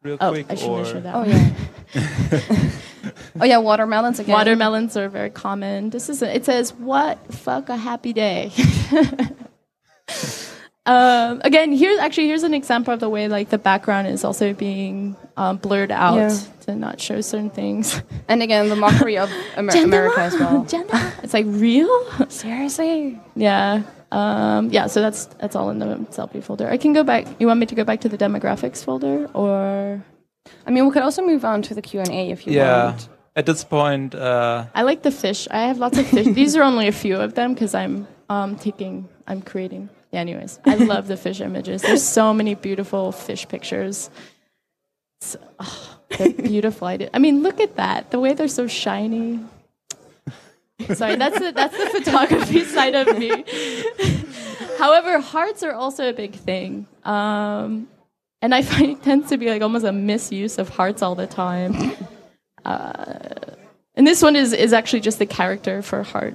[0.03, 0.47] real oh, quick?
[0.49, 1.15] I should or measure that.
[1.15, 1.51] Oh yeah.
[3.41, 4.33] oh yeah, watermelons again.
[4.33, 5.91] Watermelons are very common.
[5.91, 8.53] This is a, it says what fuck a happy day.
[10.87, 14.53] um, again, here's actually here's an example of the way like the background is also
[14.53, 16.37] being um, blurred out Yeah.
[16.63, 18.01] to not show certain things.
[18.29, 20.65] And again, the mockery of Amer- America as well.
[20.65, 21.13] Gender?
[21.23, 22.29] it's like real.
[22.29, 23.21] Seriously?
[23.35, 23.83] yeah.
[24.13, 24.87] Um, yeah.
[24.87, 26.69] So that's that's all in the selfie folder.
[26.69, 27.27] I can go back.
[27.39, 30.03] You want me to go back to the demographics folder or?
[30.67, 32.87] I mean, we could also move on to the Q and A if you Yeah.
[32.87, 33.09] want.
[33.37, 35.47] At this point, uh, I like the fish.
[35.51, 36.27] I have lots of fish.
[36.35, 39.89] These are only a few of them because I'm um, taking, I'm creating.
[40.11, 41.83] Yeah, anyways, I love the fish images.
[41.83, 44.11] There's so many beautiful fish pictures.
[45.61, 46.89] Oh, they're beautiful.
[46.89, 48.11] I, did, I mean, look at that.
[48.11, 49.39] The way they're so shiny.
[50.95, 53.45] Sorry, that's the, that's the photography side of me.
[54.79, 56.87] However, hearts are also a big thing.
[57.05, 57.89] Um,
[58.43, 61.27] and I find it tends to be like almost a misuse of hearts all the
[61.27, 61.93] time.
[62.65, 63.29] Uh,
[63.95, 66.35] and this one is, is actually just the character for heart.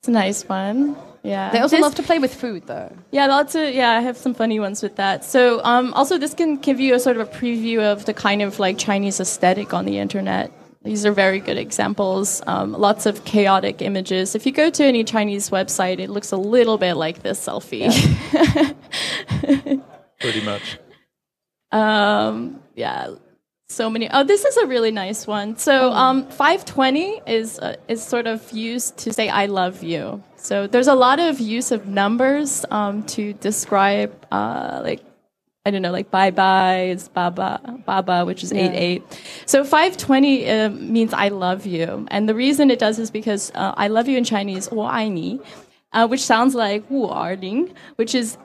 [0.00, 0.96] It's a nice one.
[1.22, 1.50] Yeah.
[1.50, 2.92] They also This- love to play with food, though.
[3.10, 3.90] yeah, lots of yeah.
[3.92, 5.24] I have some funny ones with that.
[5.24, 8.42] So, um, also this can give you a sort of a preview of the kind
[8.42, 10.52] of like Chinese aesthetic on the internet.
[10.84, 12.42] These are very good examples.
[12.46, 14.34] Um, lots of chaotic images.
[14.34, 17.88] If you go to any Chinese website, it looks a little bit like this selfie.
[20.20, 20.78] pretty much.
[21.72, 23.14] Um, yeah,
[23.68, 24.10] so many.
[24.10, 25.56] Oh, this is a really nice one.
[25.56, 30.66] So, um, 520 is uh, is sort of used to say "I love you." So
[30.66, 35.00] there's a lot of use of numbers um, to describe, uh, like
[35.66, 38.64] I don't know, like bye bye is baba, baba, which is yeah.
[38.64, 39.20] eight eight.
[39.46, 43.50] So five twenty uh, means I love you, and the reason it does is because
[43.54, 45.40] uh, I love you in Chinese, wo ai ni,
[45.94, 48.36] uh, which sounds like wu arling, which is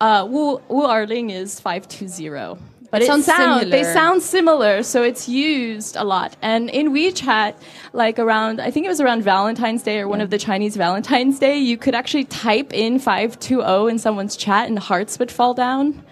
[0.00, 2.58] uh, wu wu arling is five two zero.
[2.90, 6.36] But it, sounds sound, they sound similar, so it's used a lot.
[6.42, 7.54] And in WeChat,
[7.92, 10.04] like around, I think it was around Valentine's Day or yeah.
[10.04, 13.98] one of the Chinese Valentine's Day, you could actually type in five two zero in
[13.98, 16.04] someone's chat, and hearts would fall down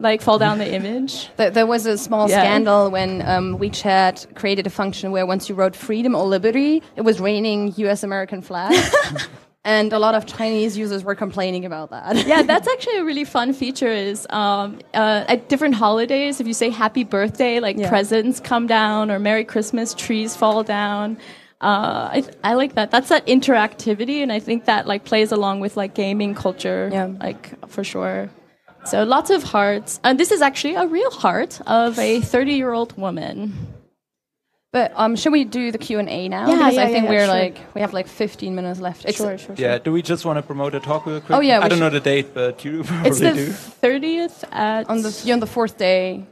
[0.00, 1.28] like fall down the image.
[1.36, 2.40] There, there was a small Yeah.
[2.42, 7.02] scandal when um, WeChat created a function where once you wrote freedom or liberty, it
[7.02, 8.02] was raining U.S.
[8.02, 8.94] American flags,
[9.64, 12.26] and a lot of Chinese users were complaining about that.
[12.26, 13.88] yeah, that's actually a really fun feature.
[13.92, 17.88] Is um, uh, at different holidays, if you say Happy Birthday, like Yeah.
[17.90, 21.18] presents come down, or Merry Christmas, trees fall down.
[21.62, 22.90] Uh, I, I like that.
[22.90, 27.10] That's that interactivity, and I think that like plays along with like gaming culture, Yeah.
[27.20, 28.30] like for sure.
[28.84, 33.52] So lots of hearts, and this is actually a real heart of a thirty-year-old woman.
[34.72, 36.46] But um, should we do the Q and A now?
[36.48, 37.34] Yeah, because yeah, I think yeah, we're sure.
[37.34, 39.04] like we have like 15 minutes left.
[39.04, 39.66] Ex- Sure, sure, sure.
[39.66, 41.36] Yeah, do we just want to promote a talk real quick?
[41.36, 43.46] Oh, yeah, I don't should- know the date, but you probably It's the do.
[43.50, 46.24] thirtieth at On the you're on the fourth day.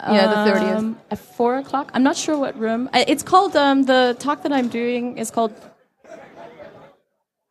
[0.00, 0.76] Yeah, the 30th.
[0.76, 1.90] um, at four o'clock.
[1.92, 2.88] I'm not sure what room.
[2.94, 5.52] It's called um, the talk that I'm doing is called.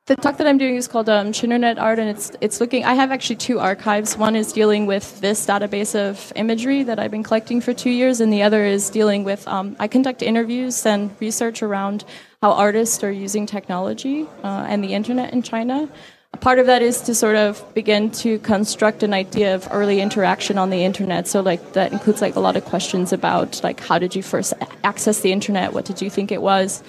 [0.07, 2.85] The talk that I'm doing is called um, Internet Art, and it's it's looking.
[2.85, 4.17] I have actually two archives.
[4.17, 8.21] One is dealing with this database of imagery that I've been collecting for two years,
[8.21, 9.45] and the other is dealing with.
[9.49, 12.05] Um, I conduct interviews and research around
[12.41, 15.89] how artists are using technology uh, and the internet in China.
[16.31, 19.99] A part of that is to sort of begin to construct an idea of early
[19.99, 21.27] interaction on the internet.
[21.27, 24.53] So like that includes like a lot of questions about like how did you first
[24.85, 25.73] access the internet?
[25.73, 26.81] What did you think it was?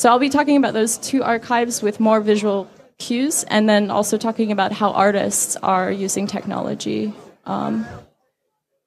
[0.00, 4.16] So I'll be talking about those two archives with more visual cues, and then also
[4.16, 7.12] talking about how artists are using technology
[7.44, 7.84] um,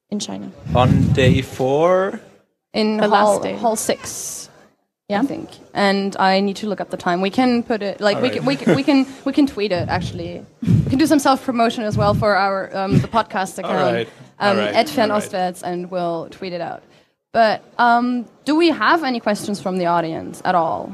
[0.09, 0.51] in China.
[0.73, 2.19] On day four,
[2.73, 3.53] in The hall, last day.
[3.53, 4.49] hall six.
[5.07, 5.21] Yeah.
[5.21, 7.21] I think, and I need to look up the time.
[7.21, 8.33] We can put it like we, Alright.
[8.33, 9.89] can, we can we can we can tweet it.
[9.89, 13.75] Actually, we can do some self promotion as well for our um, the podcast account
[13.75, 14.09] Alright,
[14.39, 15.29] um, alright, at Fan alright.
[15.29, 16.81] Ostwärts, and we'll tweet it out.
[17.33, 20.91] But um, do we have any questions from the audience at all?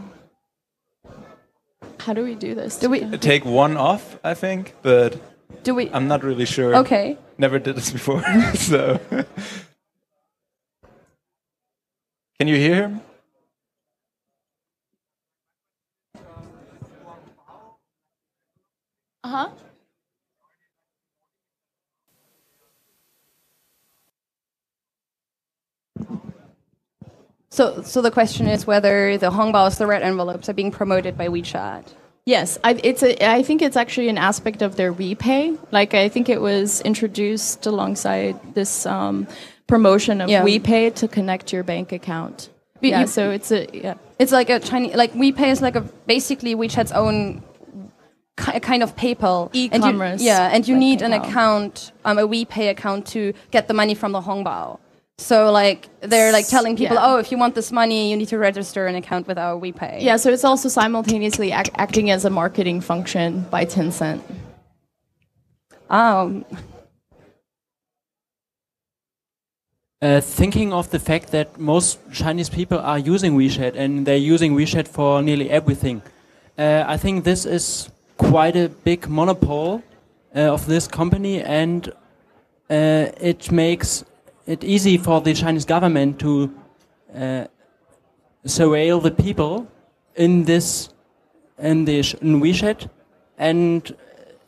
[1.99, 2.77] How do we do this?
[2.77, 5.19] Do we take one off, I think, but
[5.63, 5.89] do we?
[5.91, 6.75] I'm not really sure.
[6.77, 7.17] Okay.
[7.37, 8.23] Never did this before,
[8.55, 8.99] so.
[12.39, 13.01] Can you hear him?
[19.23, 19.49] Uh huh.
[27.49, 31.27] So so the question is whether the Hongbaos, the red envelopes, are being promoted by
[31.27, 31.83] WeChat.
[32.25, 35.57] Yes, I, it's a, I think it's actually an aspect of their WePay.
[35.71, 39.27] Like I think it was introduced alongside this um,
[39.65, 40.43] promotion of Yeah.
[40.43, 42.49] WePay to connect your bank account.
[42.81, 43.95] But yeah, you- so it's a yeah.
[44.19, 47.41] It's like a Chinese, like WePay is like a basically WeChat's own
[48.37, 49.47] ki- kind of PayPal.
[49.47, 53.33] And you- E-commerce, yeah, and you like need an account, um, a WePay account to
[53.49, 54.77] get the money from the Hongbao.
[55.19, 57.05] So like they're like telling people, Yeah.
[57.07, 60.01] oh, if you want this money, you need to register an account with our WePay.
[60.01, 64.21] Yeah, so it's also simultaneously ac- acting as a marketing function by Tencent.
[65.89, 66.45] Um,
[70.01, 74.55] Uh, thinking of the fact that most Chinese people are using WeChat and they're using
[74.55, 76.01] WeChat for nearly everything,
[76.57, 79.81] uh, I think this is quite a big monopole
[80.33, 81.89] uh, of this company, and
[82.69, 84.05] uh, it makes
[84.49, 86.51] it easy for the Chinese government to
[87.15, 87.45] uh,
[88.45, 89.67] surveil the people
[90.15, 90.89] in this
[91.59, 92.89] in the in
[93.37, 93.95] and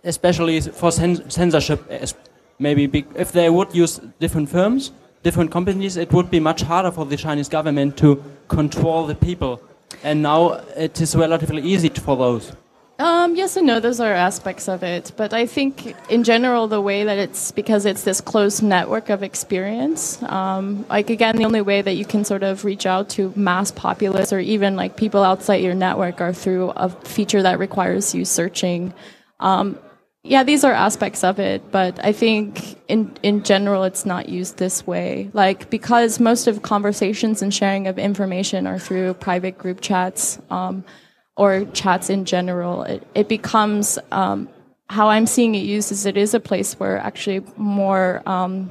[0.04, 1.80] especially for censorship.
[1.90, 2.16] As
[2.58, 4.92] maybe if they would use different firms,
[5.24, 9.62] different companies, it would be much harder for the Chinese government to control the people.
[10.04, 12.54] And now it is relatively easy for those.
[13.02, 15.12] Um, yes and no, those are aspects of it.
[15.18, 19.24] But I think in general, the way that it's because it's this closed network of
[19.24, 23.34] experience, um, like again, the only way that you can sort of reach out to
[23.36, 28.14] mass populace or even like people outside your network are through a feature that requires
[28.14, 28.94] you searching.
[29.40, 29.80] Um,
[30.22, 34.58] yeah, these are aspects of it, but I think in in general it's not used
[34.58, 35.32] this way.
[35.34, 40.84] Like because most of conversations and sharing of information are through private group chats um,
[41.42, 44.48] or chats in general, it, it becomes um,
[44.92, 48.70] how I'm seeing it used is it is a place where actually more um,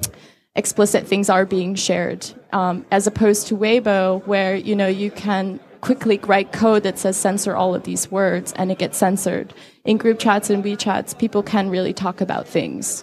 [0.54, 5.58] explicit things are being shared, um, as opposed to Weibo, where you know you can
[5.80, 9.52] quickly write code that says censor all of these words and it gets censored.
[9.84, 13.02] In group chats and WeChats, people can really talk about things.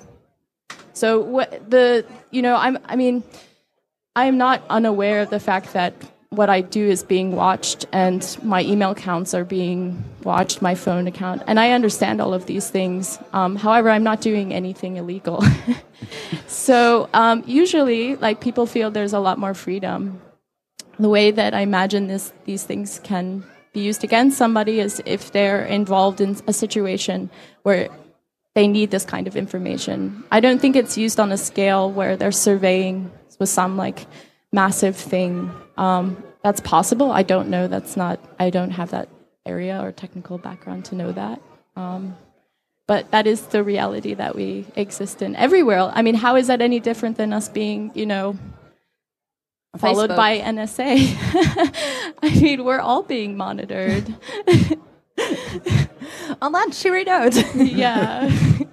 [0.93, 3.21] So what the you know I'm I mean
[4.15, 5.93] I am not unaware of the fact that
[6.29, 11.07] what I do is being watched, and my email accounts are being watched, my phone
[11.07, 13.17] account, and I understand all of these things.
[13.33, 15.43] Um, however, I'm not doing anything illegal.
[16.47, 20.21] so um, usually, like people feel there's a lot more freedom.
[20.99, 25.31] The way that I imagine this, these things can be used against somebody is if
[25.31, 27.29] they're involved in a situation
[27.63, 27.89] where
[28.55, 30.23] they need this kind of information.
[30.31, 34.07] I don't think it's used on a scale where they're surveying with some like
[34.51, 35.51] massive thing.
[35.77, 37.11] Um, that's possible.
[37.11, 37.67] I don't know.
[37.67, 38.19] That's not.
[38.39, 39.09] I don't have that
[39.45, 41.41] area or technical background to know that.
[41.75, 42.15] Um,
[42.87, 45.91] but that is the reality that we exist in everywhere.
[45.93, 48.37] I mean, how is that any different than us being, you know,
[49.77, 50.15] followed Facebook.
[50.15, 51.17] by NSA?
[52.23, 54.07] I mean, we're all being monitored.
[56.41, 57.35] On that cheery note.
[57.55, 58.31] yeah.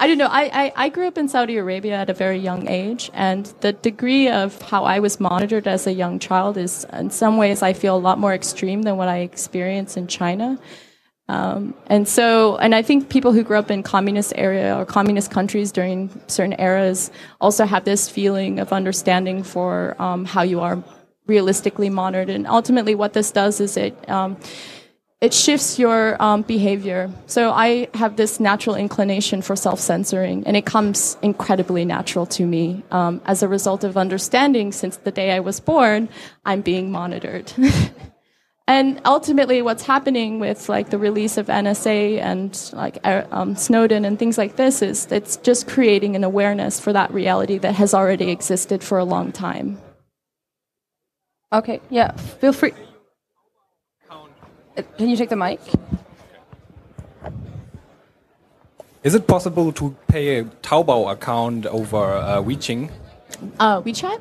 [0.00, 0.28] I don't know.
[0.28, 3.74] I, I, I grew up in Saudi Arabia at a very young age, and the
[3.74, 7.74] degree of how I was monitored as a young child is, in some ways, I
[7.74, 10.58] feel a lot more extreme than what I experienced in China.
[11.28, 15.30] Um, and so, and I think people who grew up in communist area or communist
[15.30, 20.82] countries during certain eras also have this feeling of understanding for um, how you are
[21.26, 22.30] realistically monitored.
[22.30, 24.38] And ultimately, what this does is it um,
[25.20, 27.10] it shifts your um, behavior.
[27.26, 32.82] So I have this natural inclination for self-censoring, and it comes incredibly natural to me
[32.90, 34.72] um, as a result of understanding.
[34.72, 36.08] Since the day I was born,
[36.44, 37.52] I'm being monitored.
[38.70, 44.04] And ultimately, what's happening with like the release of NSA and like uh, um, Snowden
[44.04, 47.94] and things like this is it's just creating an awareness for that reality that has
[47.94, 49.76] already existed for a long time.
[51.52, 52.72] okay, yeah, feel free.
[54.96, 55.60] Can you take the mic?
[59.02, 62.90] Is it possible to pay a Taobao account over uh, WeChat?
[63.58, 64.20] Uh, WeChat?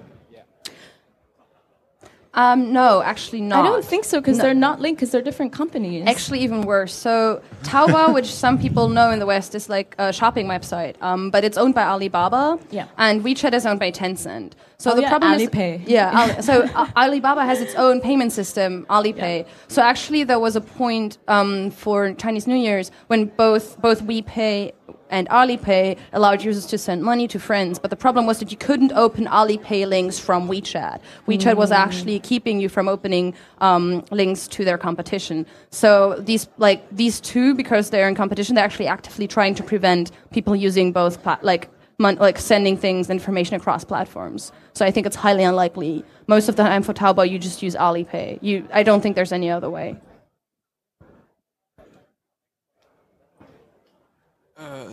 [2.35, 3.65] Um, no, actually not.
[3.65, 4.43] I don't think so because No.
[4.43, 6.03] they're not linked because they're different companies.
[6.07, 6.93] Actually, even worse.
[6.93, 11.31] So Taobao, which some people know in the West, is like a shopping website, um,
[11.31, 12.59] but it's owned by Alibaba.
[12.69, 12.85] Yeah.
[12.99, 14.51] And WeChat is owned by Tencent.
[14.77, 15.83] So Oh, the yeah, problem Alipay.
[15.83, 16.19] is, yeah.
[16.21, 19.45] Ali, so uh, Alibaba has its own payment system, Alipay.
[19.67, 24.71] So actually, there was a point um, for Chinese New Year's when both both WePay
[25.09, 27.79] and Alipay allowed users to send money to friends.
[27.79, 30.99] But the problem was that you couldn't open Alipay links from WeChat.
[31.27, 35.45] WeChat was actually keeping you from opening um, links to their competition.
[35.71, 40.11] So these like these two, because they're in competition, they're actually actively trying to prevent
[40.31, 44.51] people using both pla- like mon- like sending things information across platforms.
[44.73, 46.03] So I think it's highly unlikely.
[46.27, 48.39] Most of the time for Taobao, you just use Alipay.
[48.41, 49.97] You, I don't think there's any other way.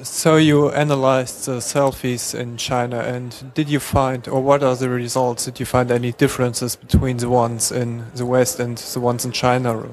[0.05, 4.89] So you analyzed the selfies in China, and did you find, or what are the
[4.89, 5.47] results?
[5.47, 9.33] Did you find any differences between the ones in the West and the ones in
[9.33, 9.89] China?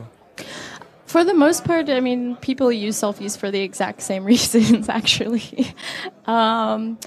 [1.08, 5.74] For the most part, I mean, people use selfies for the exact same reasons, actually.
[6.26, 7.00] um,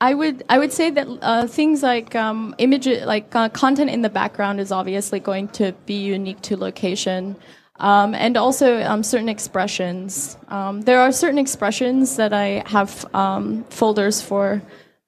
[0.00, 4.02] I would I would say that uh, things like um, image like uh, content in
[4.02, 7.36] the background is obviously going to be unique to location.
[7.78, 10.36] Um, and also um, certain expressions.
[10.48, 14.60] Um, there are certain expressions that I have um, folders for.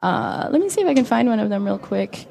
[0.03, 2.27] Uh, let me see if I can find one of them real quick.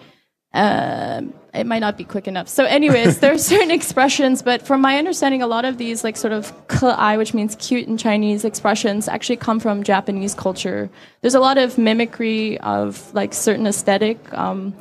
[0.53, 2.47] Um, it might not be quick enough.
[2.47, 6.15] So, anyways, there are certain expressions, but from my understanding, a lot of these, like
[6.15, 10.89] sort of "keai," which means cute in Chinese expressions, actually come from Japanese culture.
[11.21, 14.73] There's a lot of mimicry of like certain aesthetic um,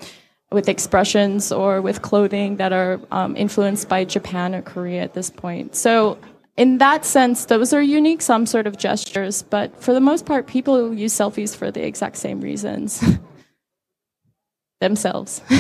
[0.51, 5.31] with expressions or with clothing that are um, influenced by Japan or Korea at this
[5.31, 5.75] point.
[5.75, 6.19] So,
[6.57, 10.49] in that sense, those are unique, some sort of gestures, but for the most part,
[10.49, 13.03] people use selfies for the exact same reasons.
[14.81, 15.41] Themselves.